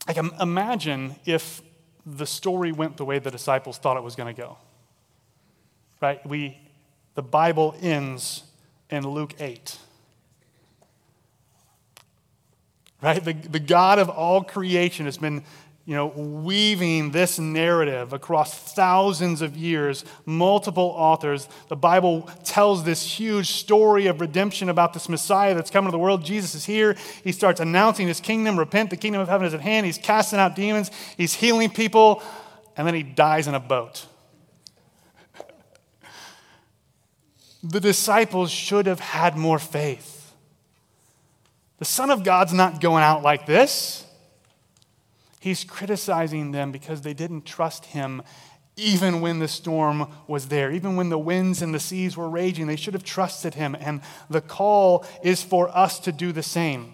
like 0.07 0.17
imagine 0.17 1.15
if 1.25 1.61
the 2.05 2.25
story 2.25 2.71
went 2.71 2.97
the 2.97 3.05
way 3.05 3.19
the 3.19 3.31
disciples 3.31 3.77
thought 3.77 3.97
it 3.97 4.03
was 4.03 4.15
going 4.15 4.33
to 4.33 4.41
go. 4.41 4.57
Right? 6.01 6.25
We 6.25 6.57
the 7.13 7.21
Bible 7.21 7.75
ends 7.81 8.43
in 8.89 9.07
Luke 9.07 9.35
8. 9.39 9.77
right? 13.01 13.23
The, 13.23 13.33
the 13.33 13.59
God 13.59 13.99
of 13.99 14.09
all 14.09 14.43
creation 14.43 15.05
has 15.05 15.17
been 15.17 15.43
you 15.91 15.97
know, 15.97 16.07
weaving 16.07 17.11
this 17.11 17.37
narrative 17.37 18.13
across 18.13 18.57
thousands 18.57 19.41
of 19.41 19.57
years, 19.57 20.05
multiple 20.25 20.93
authors. 20.95 21.49
The 21.67 21.75
Bible 21.75 22.29
tells 22.45 22.85
this 22.85 23.03
huge 23.03 23.51
story 23.51 24.07
of 24.07 24.21
redemption 24.21 24.69
about 24.69 24.93
this 24.93 25.09
Messiah 25.09 25.53
that's 25.53 25.69
coming 25.69 25.89
to 25.89 25.91
the 25.91 25.99
world. 25.99 26.23
Jesus 26.23 26.55
is 26.55 26.63
here. 26.63 26.95
He 27.25 27.33
starts 27.33 27.59
announcing 27.59 28.07
his 28.07 28.21
kingdom. 28.21 28.57
Repent, 28.57 28.89
the 28.89 28.95
kingdom 28.95 29.21
of 29.21 29.27
heaven 29.27 29.45
is 29.45 29.53
at 29.53 29.59
hand. 29.59 29.85
He's 29.85 29.97
casting 29.97 30.39
out 30.39 30.55
demons, 30.55 30.91
he's 31.17 31.33
healing 31.33 31.69
people, 31.69 32.23
and 32.77 32.87
then 32.87 32.93
he 32.93 33.03
dies 33.03 33.49
in 33.49 33.53
a 33.53 33.59
boat. 33.59 34.05
the 37.61 37.81
disciples 37.81 38.49
should 38.49 38.85
have 38.85 39.01
had 39.01 39.35
more 39.35 39.59
faith. 39.59 40.33
The 41.79 41.85
Son 41.85 42.09
of 42.09 42.23
God's 42.23 42.53
not 42.53 42.79
going 42.79 43.03
out 43.03 43.23
like 43.23 43.45
this. 43.45 44.05
He's 45.41 45.63
criticizing 45.63 46.51
them 46.51 46.71
because 46.71 47.01
they 47.01 47.15
didn't 47.15 47.47
trust 47.47 47.85
him 47.85 48.21
even 48.77 49.21
when 49.21 49.39
the 49.39 49.47
storm 49.47 50.07
was 50.27 50.49
there, 50.49 50.71
even 50.71 50.95
when 50.95 51.09
the 51.09 51.17
winds 51.17 51.63
and 51.63 51.73
the 51.73 51.79
seas 51.79 52.15
were 52.15 52.29
raging. 52.29 52.67
They 52.67 52.75
should 52.75 52.93
have 52.93 53.03
trusted 53.03 53.55
him. 53.55 53.75
And 53.79 54.01
the 54.29 54.39
call 54.39 55.03
is 55.23 55.41
for 55.41 55.75
us 55.75 55.99
to 56.01 56.11
do 56.11 56.31
the 56.31 56.43
same. 56.43 56.93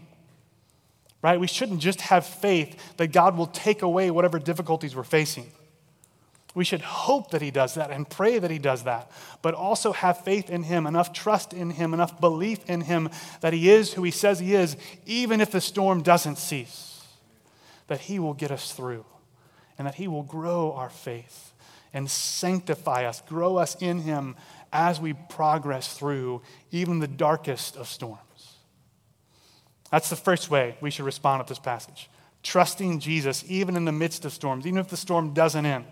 Right? 1.22 1.38
We 1.38 1.48
shouldn't 1.48 1.82
just 1.82 2.00
have 2.00 2.26
faith 2.26 2.96
that 2.96 3.08
God 3.08 3.36
will 3.36 3.48
take 3.48 3.82
away 3.82 4.12
whatever 4.12 4.40
difficulties 4.40 4.96
we're 4.96 5.04
facing. 5.04 5.52
We 6.56 6.64
should 6.64 6.82
hope 6.82 7.32
that 7.32 7.42
He 7.42 7.52
does 7.52 7.74
that 7.74 7.92
and 7.92 8.10
pray 8.10 8.40
that 8.40 8.50
He 8.50 8.60
does 8.60 8.84
that, 8.84 9.12
but 9.42 9.54
also 9.54 9.92
have 9.92 10.24
faith 10.24 10.50
in 10.50 10.64
Him, 10.64 10.88
enough 10.88 11.12
trust 11.12 11.52
in 11.52 11.72
Him, 11.72 11.94
enough 11.94 12.22
belief 12.22 12.68
in 12.70 12.80
Him 12.80 13.10
that 13.42 13.52
He 13.52 13.70
is 13.70 13.94
who 13.94 14.04
He 14.04 14.12
says 14.12 14.40
He 14.40 14.56
is, 14.56 14.78
even 15.06 15.42
if 15.42 15.52
the 15.52 15.60
storm 15.60 16.02
doesn't 16.02 16.38
cease. 16.38 16.97
That 17.88 18.02
He 18.02 18.20
will 18.20 18.34
get 18.34 18.52
us 18.52 18.72
through 18.72 19.06
and 19.78 19.88
that 19.88 19.96
He 19.96 20.08
will 20.08 20.24
grow 20.24 20.74
our 20.74 20.90
faith 20.90 21.54
and 21.94 22.10
sanctify 22.10 23.06
us, 23.06 23.22
grow 23.22 23.58
us 23.58 23.76
in 23.82 24.00
Him 24.00 24.36
as 24.74 25.00
we 25.00 25.14
progress 25.14 25.98
through 25.98 26.42
even 26.72 27.00
the 27.00 27.08
darkest 27.08 27.78
of 27.78 27.88
storms. 27.88 28.58
That's 29.92 30.10
the 30.10 30.16
first 30.16 30.50
way 30.50 30.78
we 30.82 30.92
should 30.92 31.06
respond 31.06 31.46
to 31.46 31.52
this 31.52 31.60
passage. 31.60 32.10
Trusting 32.44 33.00
Jesus 33.00 33.44
even 33.48 33.76
in 33.76 33.86
the 33.86 33.92
midst 33.92 34.26
of 34.26 34.34
storms, 34.34 34.68
even 34.68 34.80
if 34.80 34.90
the 34.90 34.98
storm 34.98 35.34
doesn't 35.34 35.66
end. 35.66 35.86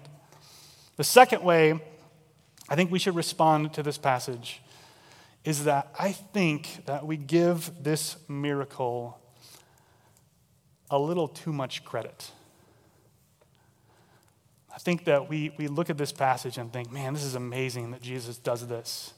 The 0.98 1.04
second 1.04 1.44
way 1.44 1.80
I 2.68 2.76
think 2.76 2.92
we 2.92 3.00
should 3.00 3.16
respond 3.16 3.74
to 3.74 3.84
this 3.84 3.98
passage 3.98 4.62
is 5.44 5.66
that 5.66 5.94
I 5.98 6.12
think 6.12 6.86
that 6.86 7.06
we 7.06 7.18
give 7.18 7.84
this 7.84 8.18
miracle 8.28 9.20
a 10.90 11.00
little 11.00 11.28
too 11.28 11.52
much 11.52 11.84
credit. 11.84 12.32
I 14.74 14.78
think 14.78 15.06
that 15.06 15.30
we, 15.30 15.54
we 15.58 15.68
look 15.68 15.90
at 15.90 15.98
this 15.98 16.12
passage 16.12 16.58
and 16.58 16.72
think, 16.72 16.92
man, 16.92 17.14
this 17.14 17.24
is 17.24 17.36
amazing 17.36 17.92
that 17.92 18.02
Jesus 18.02 18.38
does 18.38 18.68
this. 18.68 19.14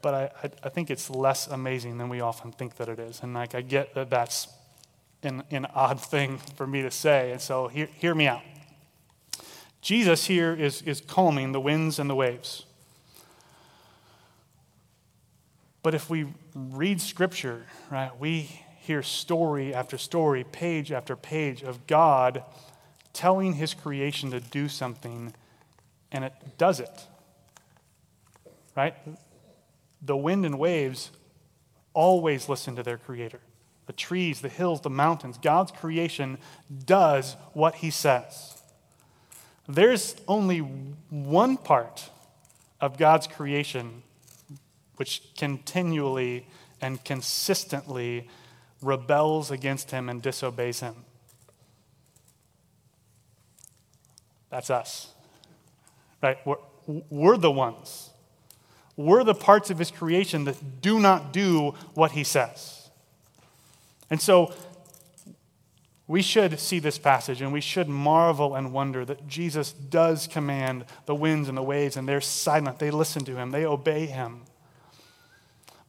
But 0.00 0.14
I, 0.14 0.50
I, 0.62 0.68
think 0.68 0.90
it's 0.90 1.08
less 1.08 1.46
amazing 1.46 1.96
than 1.96 2.10
we 2.10 2.20
often 2.20 2.52
think 2.52 2.76
that 2.76 2.90
it 2.90 2.98
is. 2.98 3.20
And 3.22 3.32
like 3.32 3.54
I 3.54 3.62
get 3.62 3.94
that 3.94 4.10
that's 4.10 4.48
an, 5.22 5.42
an 5.50 5.64
odd 5.74 5.98
thing 5.98 6.38
for 6.56 6.66
me 6.66 6.82
to 6.82 6.90
say. 6.90 7.32
And 7.32 7.40
so 7.40 7.68
hear, 7.68 7.86
hear 7.86 8.14
me 8.14 8.26
out. 8.26 8.42
Jesus 9.80 10.26
here 10.26 10.54
is, 10.54 10.82
is 10.82 11.00
calming 11.00 11.52
the 11.52 11.60
winds 11.60 11.98
and 11.98 12.08
the 12.08 12.14
waves. 12.14 12.66
But 15.84 15.94
if 15.94 16.08
we 16.08 16.26
read 16.54 16.98
scripture, 16.98 17.66
right, 17.90 18.18
we 18.18 18.48
hear 18.78 19.02
story 19.02 19.74
after 19.74 19.98
story, 19.98 20.42
page 20.42 20.90
after 20.90 21.14
page 21.14 21.62
of 21.62 21.86
God 21.86 22.42
telling 23.12 23.52
his 23.52 23.74
creation 23.74 24.30
to 24.30 24.40
do 24.40 24.66
something, 24.66 25.34
and 26.10 26.24
it 26.24 26.32
does 26.56 26.80
it. 26.80 27.06
Right? 28.74 28.94
The 30.00 30.16
wind 30.16 30.46
and 30.46 30.58
waves 30.58 31.10
always 31.92 32.48
listen 32.48 32.74
to 32.76 32.82
their 32.82 32.98
creator 32.98 33.40
the 33.86 33.92
trees, 33.92 34.40
the 34.40 34.48
hills, 34.48 34.80
the 34.80 34.88
mountains. 34.88 35.36
God's 35.36 35.70
creation 35.70 36.38
does 36.86 37.36
what 37.52 37.74
he 37.74 37.90
says. 37.90 38.62
There's 39.68 40.16
only 40.26 40.60
one 41.10 41.58
part 41.58 42.08
of 42.80 42.96
God's 42.96 43.26
creation 43.26 44.02
which 44.96 45.22
continually 45.36 46.46
and 46.80 47.02
consistently 47.04 48.28
rebels 48.82 49.50
against 49.50 49.90
him 49.90 50.08
and 50.08 50.22
disobeys 50.22 50.80
him. 50.80 50.94
That's 54.50 54.70
us. 54.70 55.12
Right? 56.22 56.38
We're, 56.46 56.56
we're 56.86 57.36
the 57.36 57.50
ones. 57.50 58.10
We're 58.96 59.24
the 59.24 59.34
parts 59.34 59.70
of 59.70 59.78
his 59.78 59.90
creation 59.90 60.44
that 60.44 60.80
do 60.80 61.00
not 61.00 61.32
do 61.32 61.74
what 61.94 62.12
he 62.12 62.22
says. 62.22 62.88
And 64.10 64.20
so 64.20 64.54
we 66.06 66.22
should 66.22 66.60
see 66.60 66.78
this 66.78 66.98
passage 66.98 67.40
and 67.40 67.52
we 67.52 67.60
should 67.60 67.88
marvel 67.88 68.54
and 68.54 68.72
wonder 68.72 69.04
that 69.04 69.26
Jesus 69.26 69.72
does 69.72 70.26
command 70.26 70.84
the 71.06 71.14
winds 71.14 71.48
and 71.48 71.56
the 71.56 71.62
waves, 71.62 71.96
and 71.96 72.06
they're 72.06 72.20
silent. 72.20 72.78
They 72.78 72.90
listen 72.90 73.24
to 73.24 73.36
him, 73.36 73.50
they 73.50 73.64
obey 73.64 74.06
him. 74.06 74.42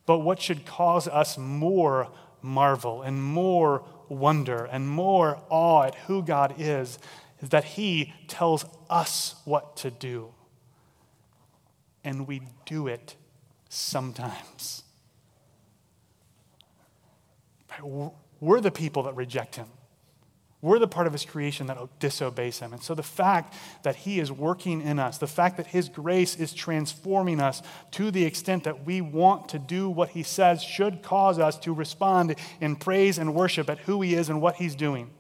But 0.06 0.20
what 0.20 0.42
should 0.42 0.66
cause 0.66 1.08
us 1.08 1.38
more 1.38 2.10
marvel 2.42 3.02
and 3.02 3.24
more 3.24 3.84
wonder 4.08 4.66
and 4.66 4.88
more 4.88 5.42
awe 5.50 5.84
at 5.84 5.96
who 5.96 6.22
God 6.22 6.56
is 6.58 7.00
is 7.42 7.50
that 7.50 7.64
He 7.64 8.14
tells 8.28 8.66
us 8.90 9.36
what 9.46 9.76
to 9.78 9.92
do. 9.92 10.34
And 12.04 12.28
we 12.28 12.42
do 12.66 12.88
it 12.88 13.16
sometimes. 13.70 14.84
We're 18.40 18.62
the 18.62 18.72
people 18.72 19.04
that 19.04 19.16
reject 19.16 19.56
Him. 19.56 19.68
We're 20.66 20.80
the 20.80 20.88
part 20.88 21.06
of 21.06 21.14
his 21.14 21.26
creation 21.26 21.68
that 21.68 21.78
disobeys 22.00 22.58
him. 22.58 22.74
And 22.74 22.82
so 22.82 22.96
the 22.96 23.04
fact 23.04 23.54
that 23.84 23.98
he 23.98 24.20
is 24.20 24.32
working 24.32 24.82
in 24.82 24.98
us, 24.98 25.20
the 25.20 25.28
fact 25.28 25.58
that 25.58 25.68
his 25.68 25.90
grace 25.90 26.36
is 26.38 26.56
transforming 26.56 27.40
us 27.40 27.62
to 27.92 28.10
the 28.10 28.26
extent 28.26 28.64
that 28.64 28.84
we 28.84 29.00
want 29.00 29.48
to 29.50 29.60
do 29.60 29.92
what 29.92 30.10
he 30.10 30.24
says, 30.24 30.64
should 30.64 31.04
cause 31.04 31.38
us 31.38 31.60
to 31.60 31.72
respond 31.72 32.36
in 32.60 32.76
praise 32.78 33.20
and 33.20 33.36
worship 33.36 33.70
at 33.70 33.78
who 33.82 34.02
he 34.02 34.16
is 34.16 34.28
and 34.28 34.42
what 34.42 34.56
he's 34.56 34.74
doing. 34.74 35.12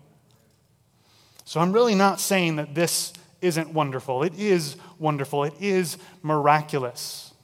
So 1.43 1.59
I'm 1.59 1.73
really 1.73 1.93
not 1.93 2.19
saying 2.19 2.55
that 2.55 2.73
this 2.73 3.13
isn't 3.39 3.71
wonderful. 3.71 4.23
It 4.23 4.33
is 4.39 4.77
wonderful, 4.97 5.43
it 5.43 5.53
is 5.59 5.99
miraculous. 6.23 7.35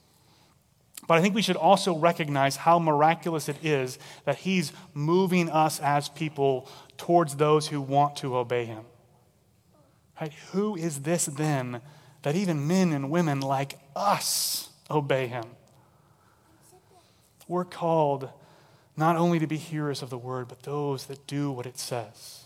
But 1.06 1.18
I 1.18 1.20
think 1.20 1.34
we 1.34 1.42
should 1.42 1.56
also 1.56 1.96
recognize 1.96 2.56
how 2.56 2.78
miraculous 2.78 3.48
it 3.48 3.64
is 3.64 3.98
that 4.24 4.38
he's 4.38 4.72
moving 4.94 5.50
us 5.50 5.80
as 5.80 6.08
people 6.08 6.68
towards 7.02 7.34
those 7.34 7.66
who 7.66 7.80
want 7.80 8.14
to 8.14 8.36
obey 8.36 8.64
him. 8.64 8.84
Right? 10.20 10.32
Who 10.52 10.76
is 10.76 11.00
this 11.00 11.26
then 11.26 11.80
that 12.22 12.36
even 12.36 12.68
men 12.68 12.92
and 12.92 13.10
women 13.10 13.40
like 13.40 13.76
us 13.96 14.68
obey 14.88 15.26
him? 15.26 15.42
We're 17.48 17.64
called 17.64 18.30
not 18.96 19.16
only 19.16 19.40
to 19.40 19.48
be 19.48 19.56
hearers 19.56 20.00
of 20.00 20.10
the 20.10 20.16
word, 20.16 20.46
but 20.46 20.62
those 20.62 21.06
that 21.06 21.26
do 21.26 21.50
what 21.50 21.66
it 21.66 21.76
says 21.76 22.41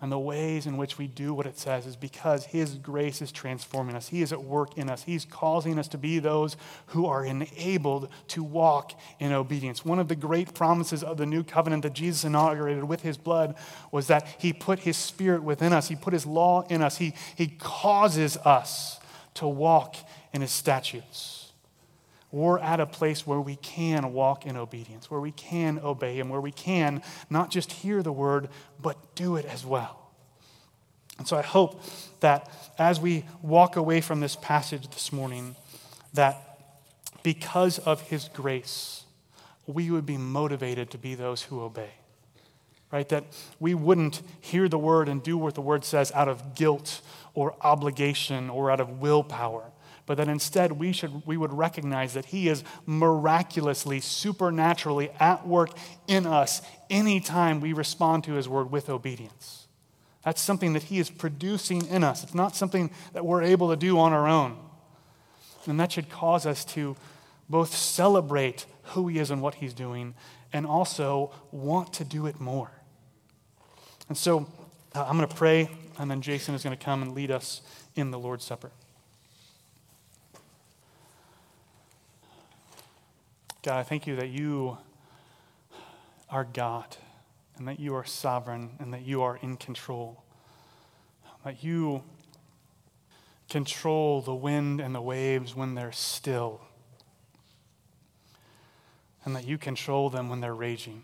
and 0.00 0.12
the 0.12 0.18
ways 0.18 0.66
in 0.66 0.76
which 0.76 0.96
we 0.96 1.08
do 1.08 1.34
what 1.34 1.46
it 1.46 1.58
says 1.58 1.84
is 1.84 1.96
because 1.96 2.46
His 2.46 2.74
grace 2.74 3.20
is 3.20 3.32
transforming 3.32 3.96
us. 3.96 4.08
He 4.08 4.22
is 4.22 4.32
at 4.32 4.44
work 4.44 4.78
in 4.78 4.88
us. 4.88 5.02
He's 5.02 5.24
causing 5.24 5.78
us 5.78 5.88
to 5.88 5.98
be 5.98 6.20
those 6.20 6.56
who 6.86 7.06
are 7.06 7.24
enabled 7.24 8.08
to 8.28 8.44
walk 8.44 8.92
in 9.18 9.32
obedience. 9.32 9.84
One 9.84 9.98
of 9.98 10.08
the 10.08 10.14
great 10.14 10.54
promises 10.54 11.02
of 11.02 11.16
the 11.16 11.26
new 11.26 11.42
covenant 11.42 11.82
that 11.82 11.94
Jesus 11.94 12.24
inaugurated 12.24 12.84
with 12.84 13.02
His 13.02 13.16
blood 13.16 13.56
was 13.90 14.06
that 14.06 14.26
He 14.38 14.52
put 14.52 14.80
His 14.80 14.96
Spirit 14.96 15.42
within 15.42 15.72
us, 15.72 15.88
He 15.88 15.96
put 15.96 16.12
His 16.12 16.26
law 16.26 16.62
in 16.68 16.80
us, 16.80 16.98
He, 16.98 17.14
he 17.34 17.48
causes 17.48 18.36
us 18.38 19.00
to 19.34 19.48
walk 19.48 19.96
in 20.32 20.42
His 20.42 20.52
statutes 20.52 21.37
we're 22.30 22.58
at 22.58 22.78
a 22.78 22.86
place 22.86 23.26
where 23.26 23.40
we 23.40 23.56
can 23.56 24.12
walk 24.12 24.44
in 24.44 24.56
obedience, 24.56 25.10
where 25.10 25.20
we 25.20 25.32
can 25.32 25.78
obey 25.78 26.16
Him, 26.16 26.28
where 26.28 26.40
we 26.40 26.52
can 26.52 27.02
not 27.30 27.50
just 27.50 27.72
hear 27.72 28.02
the 28.02 28.12
word, 28.12 28.48
but 28.80 29.14
do 29.14 29.36
it 29.36 29.46
as 29.46 29.64
well. 29.64 30.10
And 31.16 31.26
so 31.26 31.36
I 31.36 31.42
hope 31.42 31.82
that 32.20 32.48
as 32.78 33.00
we 33.00 33.24
walk 33.42 33.76
away 33.76 34.00
from 34.00 34.20
this 34.20 34.36
passage 34.36 34.88
this 34.90 35.12
morning, 35.12 35.56
that 36.12 36.36
because 37.22 37.78
of 37.78 38.02
His 38.02 38.28
grace, 38.28 39.04
we 39.66 39.90
would 39.90 40.06
be 40.06 40.18
motivated 40.18 40.90
to 40.90 40.98
be 40.98 41.14
those 41.14 41.42
who 41.42 41.60
obey. 41.60 41.90
Right? 42.92 43.08
That 43.08 43.24
we 43.58 43.74
wouldn't 43.74 44.22
hear 44.40 44.68
the 44.68 44.78
word 44.78 45.08
and 45.08 45.22
do 45.22 45.36
what 45.36 45.54
the 45.54 45.60
word 45.60 45.84
says 45.84 46.12
out 46.12 46.28
of 46.28 46.54
guilt 46.54 47.00
or 47.34 47.54
obligation 47.60 48.48
or 48.48 48.70
out 48.70 48.80
of 48.80 49.00
willpower 49.00 49.72
but 50.08 50.16
that 50.16 50.26
instead 50.26 50.72
we, 50.72 50.90
should, 50.90 51.26
we 51.26 51.36
would 51.36 51.52
recognize 51.52 52.14
that 52.14 52.24
He 52.24 52.48
is 52.48 52.64
miraculously, 52.86 54.00
supernaturally 54.00 55.10
at 55.20 55.46
work 55.46 55.68
in 56.06 56.26
us 56.26 56.62
anytime 56.88 57.60
we 57.60 57.74
respond 57.74 58.24
to 58.24 58.32
His 58.32 58.48
word 58.48 58.70
with 58.70 58.88
obedience. 58.88 59.66
That's 60.24 60.40
something 60.40 60.72
that 60.72 60.84
He 60.84 60.98
is 60.98 61.10
producing 61.10 61.86
in 61.88 62.02
us. 62.02 62.24
It's 62.24 62.34
not 62.34 62.56
something 62.56 62.90
that 63.12 63.26
we're 63.26 63.42
able 63.42 63.68
to 63.68 63.76
do 63.76 63.98
on 63.98 64.14
our 64.14 64.26
own. 64.26 64.56
And 65.66 65.78
that 65.78 65.92
should 65.92 66.08
cause 66.08 66.46
us 66.46 66.64
to 66.64 66.96
both 67.50 67.74
celebrate 67.74 68.64
who 68.84 69.08
He 69.08 69.18
is 69.18 69.30
and 69.30 69.42
what 69.42 69.56
He's 69.56 69.74
doing, 69.74 70.14
and 70.54 70.66
also 70.66 71.34
want 71.50 71.92
to 71.92 72.04
do 72.04 72.24
it 72.24 72.40
more. 72.40 72.70
And 74.08 74.16
so 74.16 74.50
uh, 74.94 75.04
I'm 75.04 75.18
going 75.18 75.28
to 75.28 75.34
pray, 75.34 75.68
and 75.98 76.10
then 76.10 76.22
Jason 76.22 76.54
is 76.54 76.62
going 76.62 76.74
to 76.74 76.82
come 76.82 77.02
and 77.02 77.12
lead 77.12 77.30
us 77.30 77.60
in 77.94 78.10
the 78.10 78.18
Lord's 78.18 78.46
Supper. 78.46 78.70
God, 83.68 83.80
I 83.80 83.82
thank 83.82 84.06
you 84.06 84.16
that 84.16 84.30
you 84.30 84.78
are 86.30 86.44
God 86.44 86.96
and 87.58 87.68
that 87.68 87.78
you 87.78 87.94
are 87.96 88.04
sovereign 88.06 88.70
and 88.78 88.94
that 88.94 89.02
you 89.02 89.20
are 89.20 89.36
in 89.42 89.58
control. 89.58 90.24
That 91.44 91.62
you 91.62 92.02
control 93.50 94.22
the 94.22 94.34
wind 94.34 94.80
and 94.80 94.94
the 94.94 95.02
waves 95.02 95.54
when 95.54 95.74
they're 95.74 95.92
still, 95.92 96.62
and 99.26 99.36
that 99.36 99.46
you 99.46 99.58
control 99.58 100.08
them 100.08 100.30
when 100.30 100.40
they're 100.40 100.54
raging. 100.54 101.02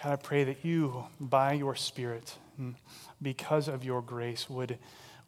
God, 0.00 0.12
I 0.12 0.14
pray 0.14 0.44
that 0.44 0.64
you, 0.64 1.06
by 1.18 1.54
your 1.54 1.74
Spirit, 1.74 2.36
because 3.20 3.66
of 3.66 3.82
your 3.82 4.02
grace, 4.02 4.48
would, 4.48 4.78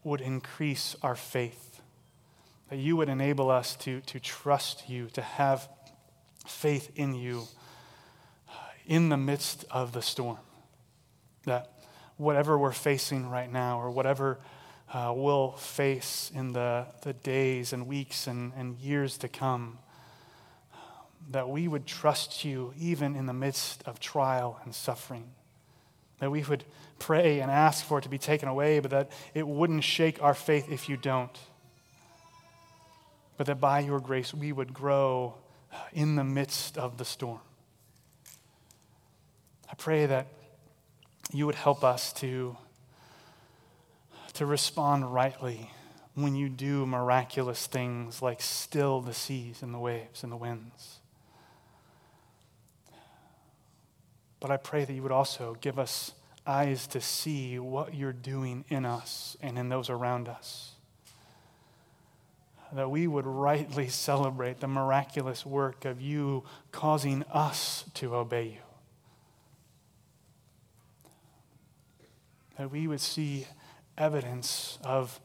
would 0.05 0.21
increase 0.21 0.95
our 1.03 1.17
faith 1.17 1.72
that 2.73 2.79
you 2.79 2.97
would 2.97 3.11
enable 3.11 3.51
us 3.51 3.77
to, 3.77 4.01
to 4.01 4.19
trust 4.19 4.89
you, 4.89 5.07
to 5.13 5.21
have 5.21 5.69
faith 6.47 6.91
in 6.97 7.15
you 7.15 7.43
in 8.87 9.11
the 9.11 9.17
midst 9.19 9.67
of 9.71 9.93
the 9.93 10.01
storm. 10.01 10.39
That 11.45 11.71
whatever 12.17 12.57
we're 12.57 12.73
facing 12.73 13.29
right 13.29 13.53
now, 13.53 13.79
or 13.79 13.91
whatever 13.91 14.39
uh, 14.91 15.13
we'll 15.15 15.53
face 15.53 16.33
in 16.35 16.55
the, 16.55 16.87
the 17.03 17.13
days 17.13 17.75
and 17.75 17.87
weeks 17.87 18.27
and, 18.27 18.55
and 18.57 18.79
years 18.79 19.19
to 19.19 19.29
come, 19.29 19.77
that 21.31 21.51
we 21.51 21.69
would 21.69 21.87
trust 21.87 22.43
you 22.43 22.73
even 22.79 23.15
in 23.15 23.27
the 23.27 23.35
midst 23.35 23.83
of 23.85 24.01
trial 24.01 24.59
and 24.65 24.75
suffering. 24.75 25.29
That 26.21 26.31
we 26.31 26.43
would 26.43 26.65
pray 26.99 27.41
and 27.41 27.51
ask 27.51 27.85
for 27.85 27.99
it 27.99 28.03
to 28.05 28.09
be 28.09 28.17
taken 28.17 28.49
away, 28.49 28.81
but 28.81 28.93
that 28.93 29.13
it 29.35 29.47
wouldn't 29.47 29.85
shake 29.85 30.23
our 30.23 30.33
faith 30.33 30.73
if 30.73 30.89
you 30.89 30.97
don't 30.97 31.39
but 33.37 33.47
that 33.47 33.61
by 33.61 33.81
your 33.81 34.01
grace 34.01 34.35
we 34.35 34.53
would 34.53 34.73
grow 34.73 35.35
uh, 35.73 35.77
in 35.93 36.17
the 36.17 36.25
midst 36.25 36.77
of 36.77 36.99
the 36.99 37.05
storm. 37.05 37.41
I 39.71 39.75
pray 39.75 40.07
that 40.07 40.27
you 41.33 41.47
would 41.47 41.55
help 41.55 41.83
us 41.83 42.13
to, 42.15 42.57
to 44.35 44.47
respond 44.47 45.13
rightly 45.13 45.71
when 46.15 46.35
you 46.35 46.51
do 46.51 46.85
miraculous 46.85 47.67
things 47.67 48.21
like 48.21 48.43
still 48.43 49.01
the 49.01 49.15
seas 49.15 49.63
and 49.63 49.73
the 49.73 49.79
waves 49.79 50.23
and 50.23 50.31
the 50.31 50.37
winds. 50.37 50.99
But 54.41 54.51
I 54.51 54.59
pray 54.59 54.85
that 54.85 54.93
you 54.93 55.03
would 55.03 55.13
also 55.13 55.57
give 55.61 55.79
us 55.79 56.13
eyes 56.47 56.87
to 56.89 57.01
see 57.01 57.59
what 57.59 57.95
you're 57.95 58.13
doing 58.13 58.65
in 58.69 58.85
us 58.85 59.37
and 59.41 59.57
in 59.57 59.69
those 59.69 59.89
around 59.89 60.29
us 60.29 60.72
that 62.75 62.91
we 62.91 63.07
would 63.07 63.27
rightly 63.27 63.89
celebrate 64.09 64.61
the 64.61 64.69
miraculous 64.69 65.45
work 65.45 65.85
of 65.85 66.01
you 66.01 66.45
causing 66.71 67.23
us 67.33 67.85
to 67.95 68.15
obey 68.15 68.45
you. 68.45 68.59
That 72.59 72.71
we 72.71 72.87
would 72.87 73.01
see 73.01 73.47
evidence 73.97 74.79
of 74.85 75.21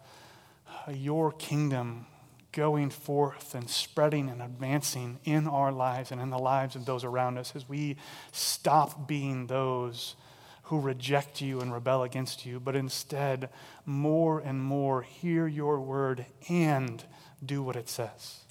your 0.89 1.31
kingdom 1.31 2.05
going 2.51 2.89
forth 2.89 3.53
and 3.53 3.69
spreading 3.69 4.29
and 4.29 4.41
advancing 4.41 5.19
in 5.25 5.47
our 5.47 5.71
lives 5.71 6.11
and 6.11 6.19
in 6.19 6.29
the 6.29 6.39
lives 6.39 6.75
of 6.75 6.85
those 6.85 7.03
around 7.03 7.37
us 7.37 7.55
as 7.55 7.69
we 7.69 7.95
stop 8.31 9.07
being 9.07 9.47
those 9.47 10.15
who 10.63 10.79
reject 10.79 11.39
you 11.39 11.61
and 11.61 11.71
rebel 11.71 12.03
against 12.03 12.45
you, 12.45 12.59
but 12.59 12.75
instead, 12.75 13.49
more 13.85 14.39
and 14.39 14.61
more, 14.61 15.01
hear 15.01 15.47
your 15.47 15.79
word 15.79 16.25
and 16.49 17.03
do 17.45 17.61
what 17.63 17.75
it 17.75 17.89
says. 17.89 18.41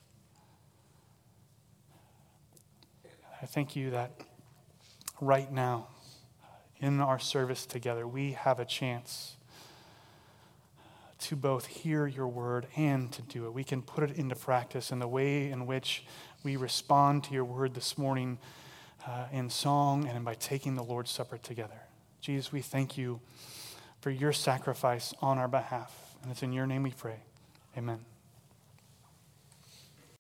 I 3.43 3.47
thank 3.47 3.77
you 3.77 3.91
that 3.91 4.13
right 5.21 5.51
now, 5.53 5.89
in 6.79 7.01
our 7.01 7.19
service 7.19 7.67
together, 7.67 8.07
we 8.07 8.33
have 8.33 8.61
a 8.61 8.65
chance 8.65 9.37
to 11.19 11.37
both 11.37 11.67
hear 11.67 12.07
your 12.07 12.29
word 12.29 12.67
and 12.77 13.11
to 13.13 13.23
do 13.23 13.47
it. 13.47 13.53
We 13.53 13.65
can 13.65 13.83
put 13.83 14.05
it 14.05 14.17
into 14.17 14.37
practice 14.37 14.91
in 14.91 14.99
the 14.99 15.09
way 15.09 15.51
in 15.51 15.67
which 15.67 16.05
we 16.45 16.57
respond 16.57 17.25
to 17.25 17.35
your 17.35 17.45
word 17.45 17.75
this 17.75 17.97
morning 17.97 18.39
uh, 19.07 19.27
in 19.33 19.49
song 19.49 20.07
and 20.07 20.25
by 20.25 20.35
taking 20.35 20.75
the 20.75 20.85
Lord's 20.85 21.11
Supper 21.11 21.39
together. 21.39 21.81
Jesus, 22.21 22.53
we 22.53 22.61
thank 22.61 22.99
you 22.99 23.21
for 24.01 24.11
your 24.11 24.33
sacrifice 24.33 25.15
on 25.21 25.39
our 25.39 25.49
behalf. 25.49 26.15
And 26.23 26.31
it's 26.31 26.43
in 26.43 26.53
your 26.53 26.67
name 26.67 26.83
we 26.83 26.91
pray. 26.91 27.21
Amen. 27.77 28.16